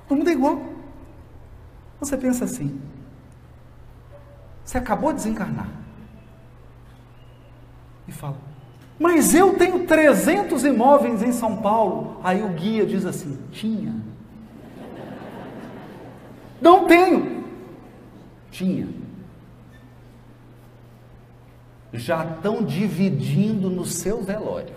[0.07, 0.62] Todo mundo é igual.
[1.98, 2.81] Você pensa assim.
[4.65, 5.69] Você acabou de desencarnar.
[8.07, 8.36] E fala:
[8.97, 12.20] Mas eu tenho 300 imóveis em São Paulo.
[12.23, 13.93] Aí o guia diz assim: Tinha.
[16.61, 17.39] Não tenho.
[18.51, 18.89] Tinha.
[21.93, 24.74] Já estão dividindo no seu velório.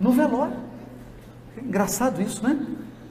[0.00, 0.56] No velório.
[1.56, 2.58] Engraçado isso, né?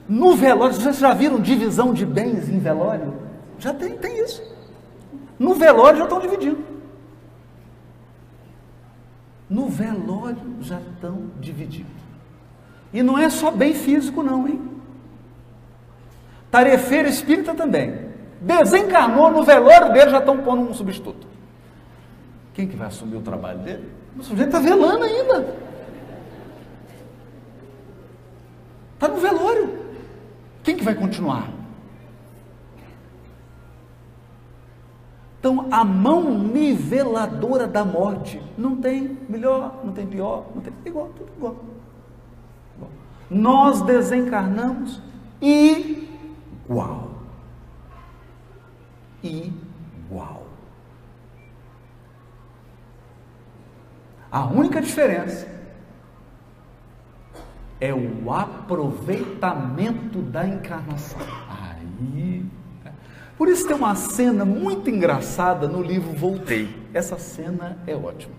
[0.08, 3.14] No velório, vocês já viram divisão de bens em velório?
[3.58, 4.42] Já tem, tem isso.
[5.38, 6.70] No velório já estão dividindo.
[9.48, 11.90] no velório já estão divididos.
[12.92, 14.69] E não é só bem físico, não, hein?
[16.50, 18.10] Tarefeiro espírita também.
[18.40, 21.26] Desencarnou no velório dele, já estão pondo um substituto.
[22.54, 23.88] Quem que vai assumir o trabalho dele?
[24.18, 25.54] O sujeito está velando ainda.
[28.94, 29.78] Está no velório.
[30.62, 31.48] Quem que vai continuar?
[35.38, 41.08] Então, a mão niveladora da morte não tem melhor, não tem pior, não tem igual,
[41.16, 41.56] tudo igual.
[43.30, 45.00] Nós desencarnamos
[46.70, 47.10] igual.
[49.22, 50.46] Igual.
[54.30, 55.48] A única diferença
[57.80, 61.18] é o aproveitamento da encarnação.
[61.48, 62.46] Aí.
[63.36, 66.68] Por isso tem uma cena muito engraçada no livro Voltei.
[66.94, 68.34] Essa cena é ótima.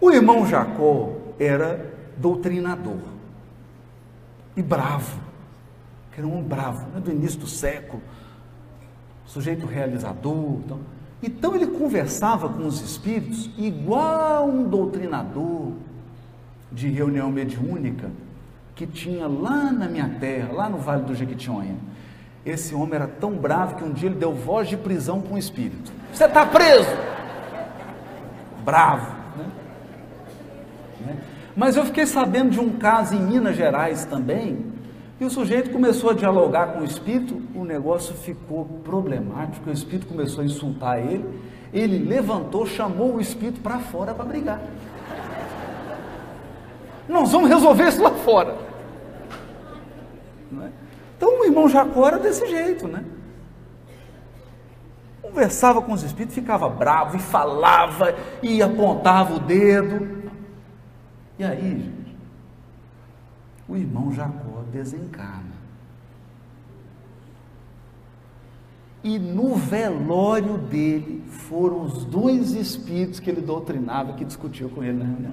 [0.00, 3.02] O irmão Jacó era doutrinador
[4.56, 5.29] e bravo,
[6.20, 8.02] era um bravo, né, do início do século,
[9.26, 10.60] sujeito realizador.
[10.64, 10.80] Então,
[11.22, 15.72] então ele conversava com os espíritos igual um doutrinador
[16.70, 18.10] de reunião mediúnica
[18.74, 21.76] que tinha lá na minha terra, lá no Vale do Jequitinhonha.
[22.46, 25.38] Esse homem era tão bravo que um dia ele deu voz de prisão para um
[25.38, 25.92] espírito.
[26.12, 26.88] Você está preso!
[28.64, 29.14] Bravo.
[29.36, 29.46] Né?
[31.06, 31.16] né?
[31.54, 34.64] Mas eu fiquei sabendo de um caso em Minas Gerais também,
[35.20, 40.06] e o sujeito começou a dialogar com o espírito, o negócio ficou problemático, o espírito
[40.06, 41.24] começou a insultar ele,
[41.74, 44.62] ele levantou, chamou o espírito para fora para brigar.
[47.06, 48.56] Nós vamos resolver isso lá fora.
[50.62, 50.70] É?
[51.16, 53.04] Então o irmão Jacó era desse jeito, né?
[55.20, 60.32] Conversava com os espíritos, ficava bravo e falava e apontava o dedo.
[61.38, 62.16] E aí, gente,
[63.68, 65.60] o irmão Jacó desencarna.
[69.02, 74.98] E no velório dele foram os dois espíritos que ele doutrinava, que discutiu com ele
[74.98, 75.32] na reunião.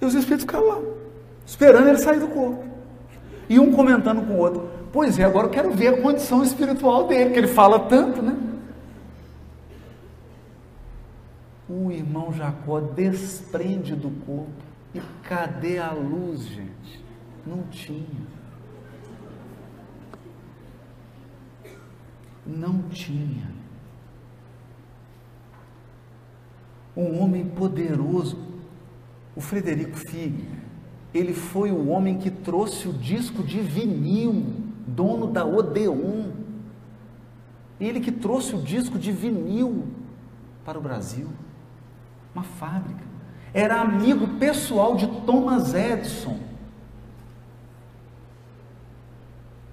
[0.00, 0.80] E os espíritos ficaram lá,
[1.44, 2.64] esperando ele sair do corpo.
[3.48, 7.06] E um comentando com o outro: Pois é, agora eu quero ver a condição espiritual
[7.06, 8.36] dele, que ele fala tanto, né?
[11.68, 17.04] O irmão Jacó desprende do corpo e cadê a luz, gente?
[17.46, 18.26] Não tinha.
[22.46, 23.48] Não tinha.
[26.96, 28.38] Um homem poderoso,
[29.36, 30.48] o Frederico Fig,
[31.14, 34.54] ele foi o homem que trouxe o disco de vinil,
[34.86, 36.32] dono da Odeon.
[37.78, 39.86] Ele que trouxe o disco de vinil
[40.64, 41.28] para o Brasil.
[42.34, 43.07] Uma fábrica
[43.58, 46.38] era amigo pessoal de Thomas Edison,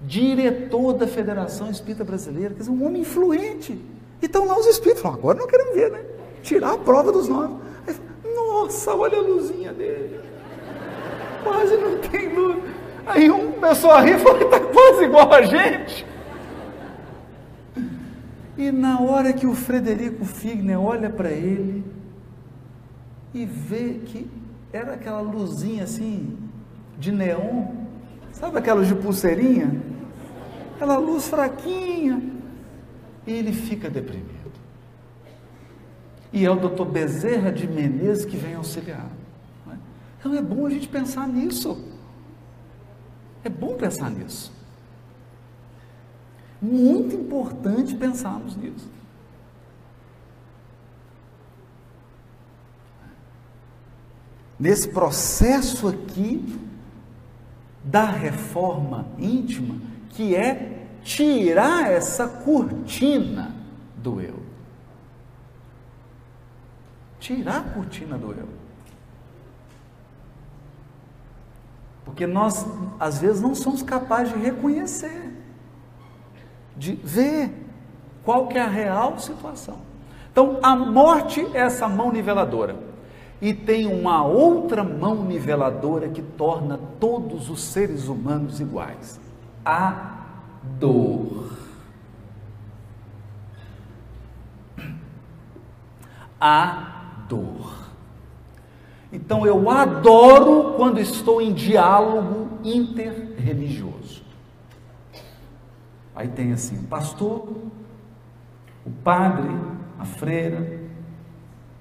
[0.02, 3.80] diretor da Federação Espírita Brasileira, quer dizer, um homem influente.
[4.24, 6.04] Então lá os espíritos falam, agora não queremos ver, né?
[6.42, 7.54] Tirar a prova dos nove.
[8.36, 10.20] Nossa, olha a luzinha dele.
[11.44, 12.58] Quase não tem luz.
[13.06, 16.06] Aí um começou a rir e falou, está quase igual a gente.
[18.58, 21.95] E na hora que o Frederico Figner olha para ele,
[23.36, 24.32] e vê que
[24.72, 26.38] era aquela luzinha assim
[26.98, 27.68] de neon,
[28.32, 29.84] sabe aquelas de pulseirinha?
[30.74, 32.24] Aquela luz fraquinha.
[33.28, 34.52] E ele fica deprimido.
[36.32, 39.10] E é o doutor Bezerra de Menezes que vem auxiliar.
[39.70, 39.76] É?
[40.18, 41.84] Então é bom a gente pensar nisso.
[43.44, 44.54] É bom pensar nisso.
[46.62, 48.95] Muito importante pensarmos nisso.
[54.60, 56.60] Nesse processo aqui
[57.84, 59.76] da reforma íntima,
[60.10, 63.54] que é tirar essa cortina
[63.98, 64.40] do eu.
[67.20, 68.48] Tirar a cortina do eu.
[72.04, 72.66] Porque nós,
[73.00, 75.34] às vezes, não somos capazes de reconhecer,
[76.78, 77.52] de ver
[78.24, 79.80] qual que é a real situação.
[80.32, 82.85] Então, a morte é essa mão niveladora
[83.46, 89.20] e tem uma outra mão niveladora que torna todos os seres humanos iguais:
[89.64, 90.26] a
[90.80, 91.56] dor.
[96.42, 97.86] A dor.
[99.14, 104.24] Então eu adoro quando estou em diálogo interreligioso.
[106.16, 107.48] Aí tem assim, pastor,
[108.84, 109.56] o padre
[110.00, 110.82] a freira,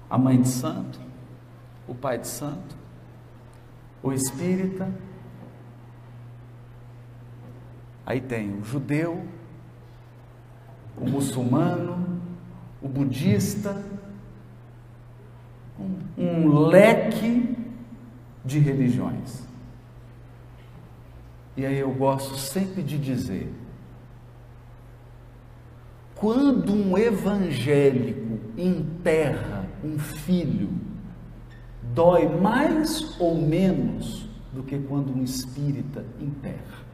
[0.07, 1.04] a mãe de santo,
[1.87, 2.75] o pai de santo,
[4.01, 4.91] o espírita.
[8.05, 9.25] Aí tem o judeu,
[10.97, 12.21] o muçulmano,
[12.81, 13.83] o budista,
[15.79, 17.57] um, um leque
[18.43, 19.43] de religiões.
[21.57, 23.51] E aí eu gosto sempre de dizer:
[26.15, 30.69] quando um evangélico enterra um filho,
[31.95, 36.85] dói mais ou menos do que quando um espírita enterra.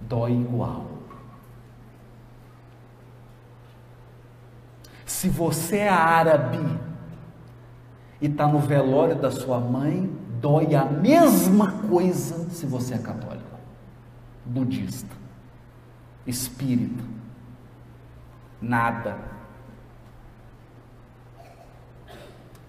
[0.00, 0.86] Dói igual.
[5.06, 6.58] Se você é árabe
[8.20, 10.10] e está no velório da sua mãe,
[10.40, 13.44] dói a mesma coisa se você é católico,
[14.44, 15.14] budista,
[16.26, 17.02] espírita.
[18.60, 19.33] Nada.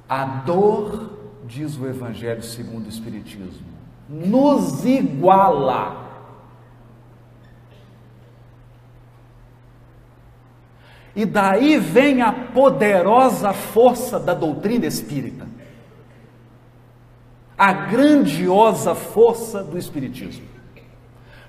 [0.07, 3.65] A dor, diz o Evangelho segundo o Espiritismo,
[4.07, 6.05] nos iguala
[11.15, 15.47] E daí vem a poderosa força da doutrina espírita.
[17.57, 20.45] A grandiosa força do Espiritismo.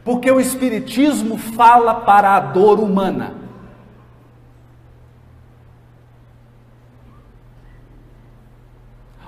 [0.05, 3.35] Porque o Espiritismo fala para a dor humana.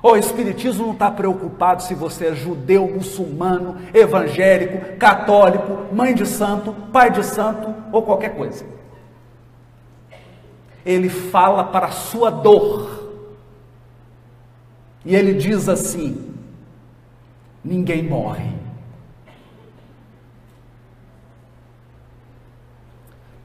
[0.02, 6.72] O Espiritismo não está preocupado se você é judeu, muçulmano, evangélico, católico, mãe de santo,
[6.92, 8.78] pai de santo ou qualquer coisa
[10.88, 13.12] ele fala para a sua dor.
[15.04, 16.34] E ele diz assim:
[17.62, 18.50] ninguém morre.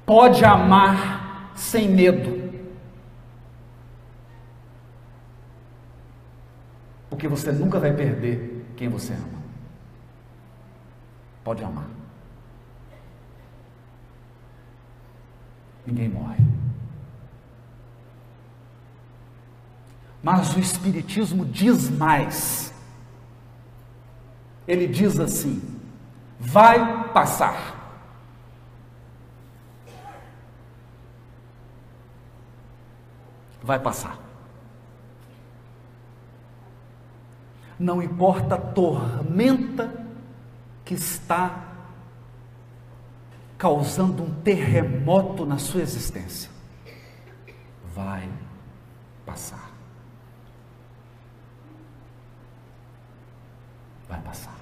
[0.06, 2.43] Pode amar sem medo.
[7.24, 9.42] Porque você nunca vai perder quem você ama.
[11.42, 11.88] Pode amar.
[15.88, 16.44] Ninguém morre.
[20.22, 22.74] Mas o Espiritismo diz mais.
[24.68, 25.62] Ele diz assim:
[26.38, 28.04] vai passar.
[33.64, 34.23] Vai passar.
[37.84, 39.94] Não importa a tormenta
[40.86, 41.68] que está
[43.58, 46.50] causando um terremoto na sua existência,
[47.94, 48.30] vai
[49.26, 49.74] passar.
[54.08, 54.56] vai passar.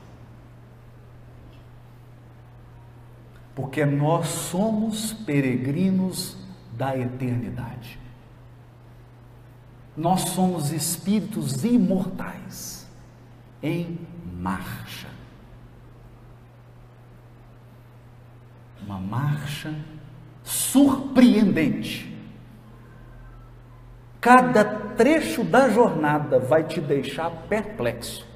[3.53, 6.37] Porque nós somos peregrinos
[6.73, 7.99] da eternidade.
[9.95, 12.20] Nós somos espíritos imortais
[13.61, 13.99] em
[14.37, 15.07] marcha.
[18.85, 19.73] Uma marcha
[20.43, 22.09] surpreendente.
[24.19, 28.31] Cada trecho da jornada vai te deixar perplexo.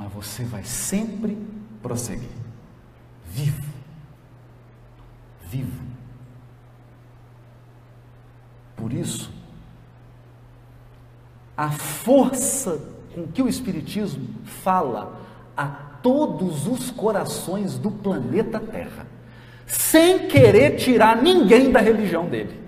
[0.00, 1.36] mas você vai sempre
[1.82, 2.30] prosseguir.
[3.26, 3.70] Vivo.
[5.42, 5.82] Vivo.
[8.76, 9.30] Por isso,
[11.60, 12.80] a força
[13.14, 15.20] com que o Espiritismo fala
[15.54, 19.06] a todos os corações do planeta Terra,
[19.66, 22.58] sem querer tirar ninguém da religião dele.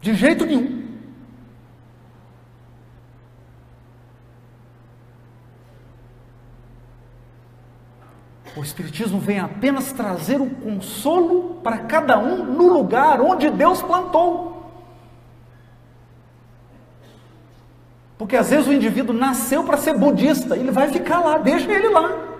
[0.00, 0.82] De jeito nenhum.
[8.53, 14.54] O Espiritismo vem apenas trazer o consolo para cada um no lugar onde Deus plantou.
[18.16, 21.88] Porque às vezes o indivíduo nasceu para ser budista, ele vai ficar lá, deixa ele
[21.88, 22.36] lá.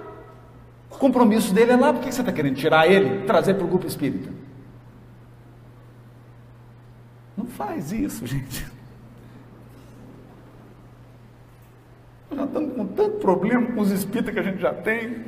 [0.90, 3.68] O compromisso dele é lá, por que você está querendo tirar ele, trazer para o
[3.68, 4.30] grupo espírita?
[7.36, 8.64] Não faz isso, gente.
[12.30, 15.24] Nós já estamos com tanto problema com os espíritos que a gente já tem.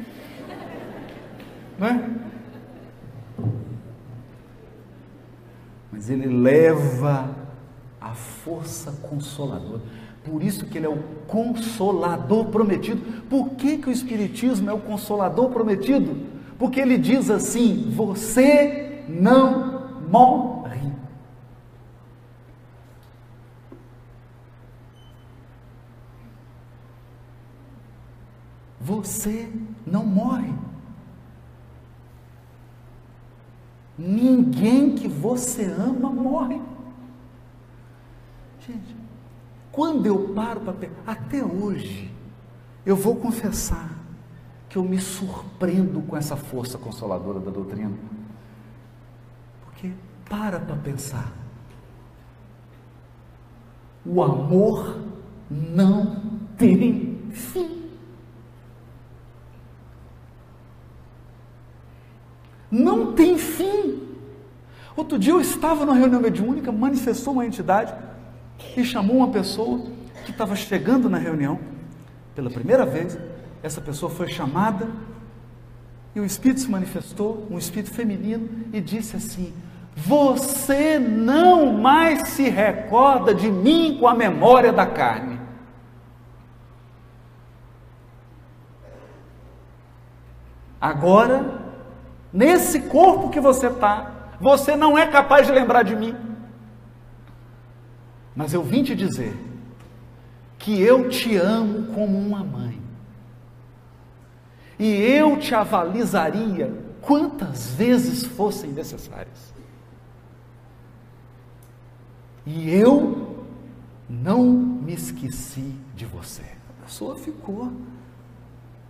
[1.78, 2.16] Né?
[5.92, 7.34] Mas ele leva
[8.00, 9.82] a força consoladora.
[10.24, 13.22] Por isso que ele é o consolador prometido.
[13.28, 16.26] Por que, que o Espiritismo é o consolador prometido?
[16.58, 20.76] Porque ele diz assim: você não morre
[28.86, 29.52] você
[29.84, 30.54] não morre.
[33.98, 36.60] Ninguém que você ama morre.
[38.66, 38.96] Gente,
[39.72, 40.74] quando eu paro para
[41.06, 42.10] até hoje,
[42.84, 43.90] eu vou confessar
[44.68, 47.96] que eu me surpreendo com essa força consoladora da doutrina.
[49.64, 49.92] Porque
[50.28, 51.32] para para pensar.
[54.04, 54.98] O amor
[55.50, 56.22] não
[56.56, 57.75] tem fim.
[62.70, 64.02] Não tem fim.
[64.96, 67.94] Outro dia eu estava numa reunião mediúnica, manifestou uma entidade
[68.76, 69.80] e chamou uma pessoa
[70.24, 71.58] que estava chegando na reunião
[72.34, 73.18] pela primeira vez.
[73.62, 74.88] Essa pessoa foi chamada
[76.14, 79.52] e o Espírito se manifestou, um Espírito feminino, e disse assim:
[79.94, 85.38] Você não mais se recorda de mim com a memória da carne.
[90.80, 91.55] Agora
[92.36, 96.14] Nesse corpo que você está, você não é capaz de lembrar de mim.
[98.34, 99.34] Mas eu vim te dizer
[100.58, 102.78] que eu te amo como uma mãe.
[104.78, 109.54] E eu te avalizaria quantas vezes fossem necessárias.
[112.44, 113.46] E eu
[114.10, 116.42] não me esqueci de você.
[116.42, 117.72] A pessoa ficou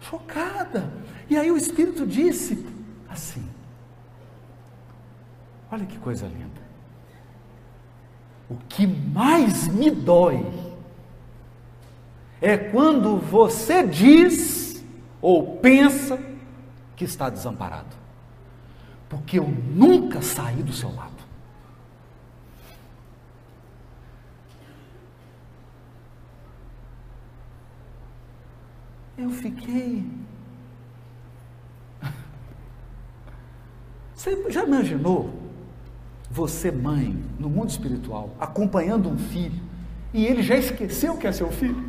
[0.01, 0.93] chocada.
[1.31, 2.75] E aí o Espírito disse:
[3.17, 3.49] assim.
[5.71, 6.67] Olha que coisa linda.
[8.49, 10.47] O que mais me dói
[12.41, 14.85] é quando você diz
[15.21, 16.23] ou pensa
[16.95, 17.97] que está desamparado.
[19.09, 21.17] Porque eu nunca saí do seu lado.
[29.19, 30.05] Eu fiquei
[34.17, 35.31] Você já imaginou
[36.31, 39.63] você, mãe, no mundo espiritual, acompanhando um filho
[40.13, 41.85] e ele já esqueceu que é seu filho?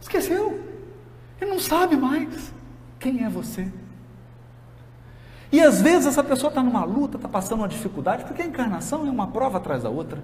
[0.00, 0.58] Esqueceu.
[1.40, 2.52] Ele não sabe mais
[2.98, 3.70] quem é você.
[5.52, 9.06] E às vezes essa pessoa está numa luta, está passando uma dificuldade, porque a encarnação
[9.06, 10.22] é uma prova atrás da outra.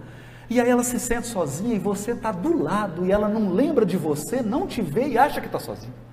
[0.48, 3.85] E aí ela se sente sozinha e você está do lado e ela não lembra
[3.85, 6.05] de você, não te vê e acha que está sozinha.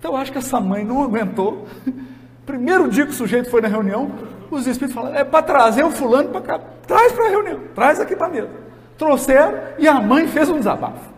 [0.00, 1.66] Então eu acho que essa mãe não aguentou.
[2.46, 4.10] Primeiro dia que o sujeito foi na reunião,
[4.50, 8.00] os espíritos falaram: é para trazer o fulano para cá, traz para a reunião, traz
[8.00, 8.50] aqui para a mesa.
[8.98, 11.10] Trouxeram e a mãe fez um desabafo.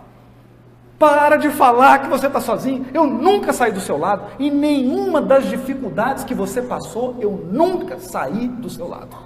[0.98, 2.86] Para de falar que você está sozinho.
[2.92, 4.24] Eu nunca saí do seu lado.
[4.38, 9.16] E nenhuma das dificuldades que você passou, eu nunca saí do seu lado.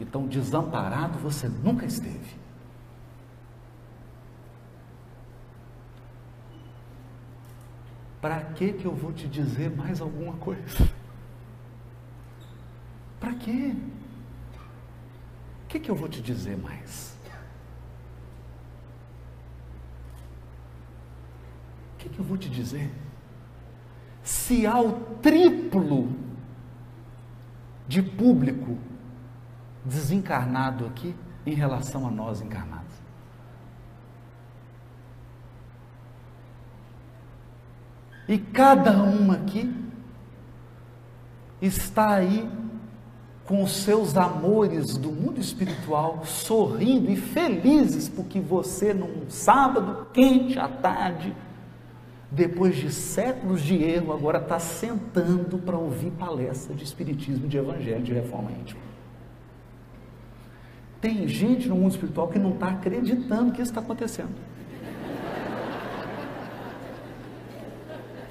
[0.00, 2.43] Então, desamparado você nunca esteve.
[8.24, 10.90] Para que que eu vou te dizer mais alguma coisa?
[13.20, 13.76] Para quê?
[15.62, 17.18] O que que eu vou te dizer mais?
[21.92, 22.90] O que que eu vou te dizer?
[24.22, 26.10] Se há o triplo
[27.86, 28.78] de público
[29.84, 31.14] desencarnado aqui
[31.44, 32.83] em relação a nós encarnados.
[38.28, 39.72] E cada um aqui
[41.60, 42.48] está aí
[43.44, 50.58] com os seus amores do mundo espiritual, sorrindo e felizes porque você num sábado quente
[50.58, 51.34] à tarde,
[52.30, 58.02] depois de séculos de erro, agora está sentando para ouvir palestra de espiritismo, de evangelho,
[58.02, 58.80] de reforma íntima.
[61.00, 64.34] Tem gente no mundo espiritual que não está acreditando que isso está acontecendo.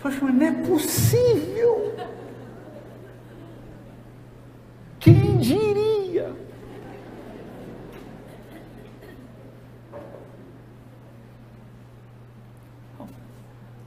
[0.03, 1.95] Poxa, mas não é possível.
[4.99, 6.35] Quem diria?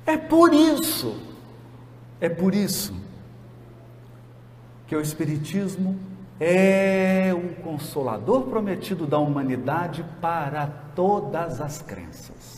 [0.06, 1.20] É por isso,
[2.18, 2.94] é por isso
[4.86, 6.00] que o Espiritismo
[6.40, 12.55] é um consolador prometido da humanidade para todas as crenças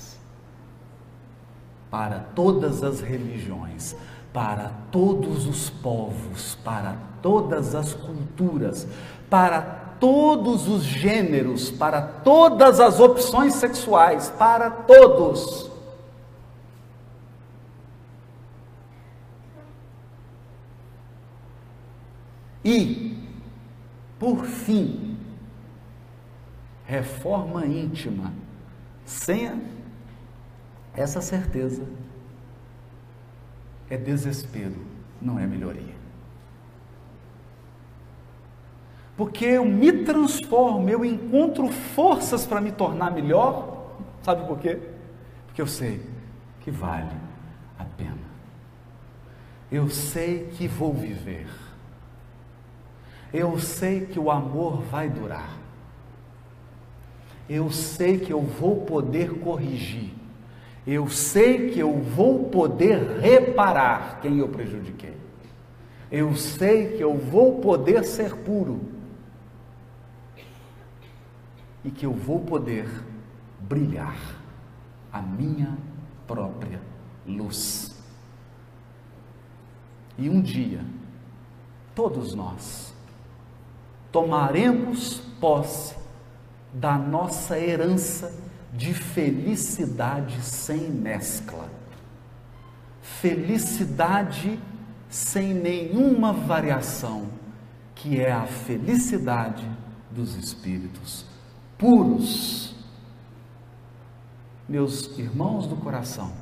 [1.91, 3.97] para todas as religiões,
[4.33, 8.87] para todos os povos, para todas as culturas,
[9.29, 9.61] para
[9.99, 15.71] todos os gêneros, para todas as opções sexuais, para todos.
[22.65, 23.17] E,
[24.19, 25.17] por fim,
[26.85, 28.33] reforma íntima,
[29.05, 29.78] sem
[30.99, 31.83] essa certeza,
[33.89, 34.77] é desespero,
[35.21, 35.97] não é melhoria.
[39.17, 43.91] Porque eu me transformo, eu encontro forças para me tornar melhor,
[44.23, 44.79] sabe por quê?
[45.47, 46.01] Porque eu sei
[46.61, 47.17] que vale
[47.79, 48.29] a pena.
[49.71, 51.49] Eu sei que vou viver.
[53.33, 55.51] Eu sei que o amor vai durar.
[57.49, 60.18] Eu sei que eu vou poder corrigir.
[60.87, 65.17] Eu sei que eu vou poder reparar quem eu prejudiquei.
[66.11, 68.81] Eu sei que eu vou poder ser puro.
[71.85, 72.89] E que eu vou poder
[73.61, 74.17] brilhar
[75.13, 75.77] a minha
[76.27, 76.81] própria
[77.27, 77.95] luz.
[80.17, 80.81] E um dia,
[81.95, 82.95] todos nós
[84.11, 85.97] tomaremos posse
[86.73, 91.69] da nossa herança de felicidade sem mescla.
[93.03, 94.61] Felicidade
[95.09, 97.29] sem nenhuma variação,
[97.95, 99.69] que é a felicidade
[100.11, 101.25] dos espíritos
[101.77, 102.75] puros.
[104.69, 106.33] Meus irmãos do coração,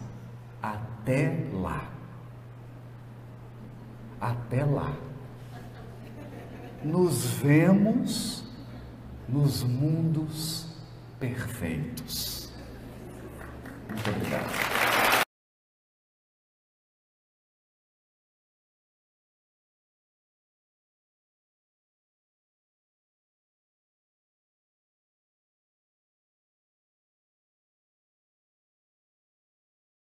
[0.60, 1.88] até lá.
[4.20, 4.92] Até lá.
[6.82, 8.44] Nos vemos
[9.28, 10.65] nos mundos
[11.18, 12.52] perfeitos.
[13.88, 15.15] Muito obrigado.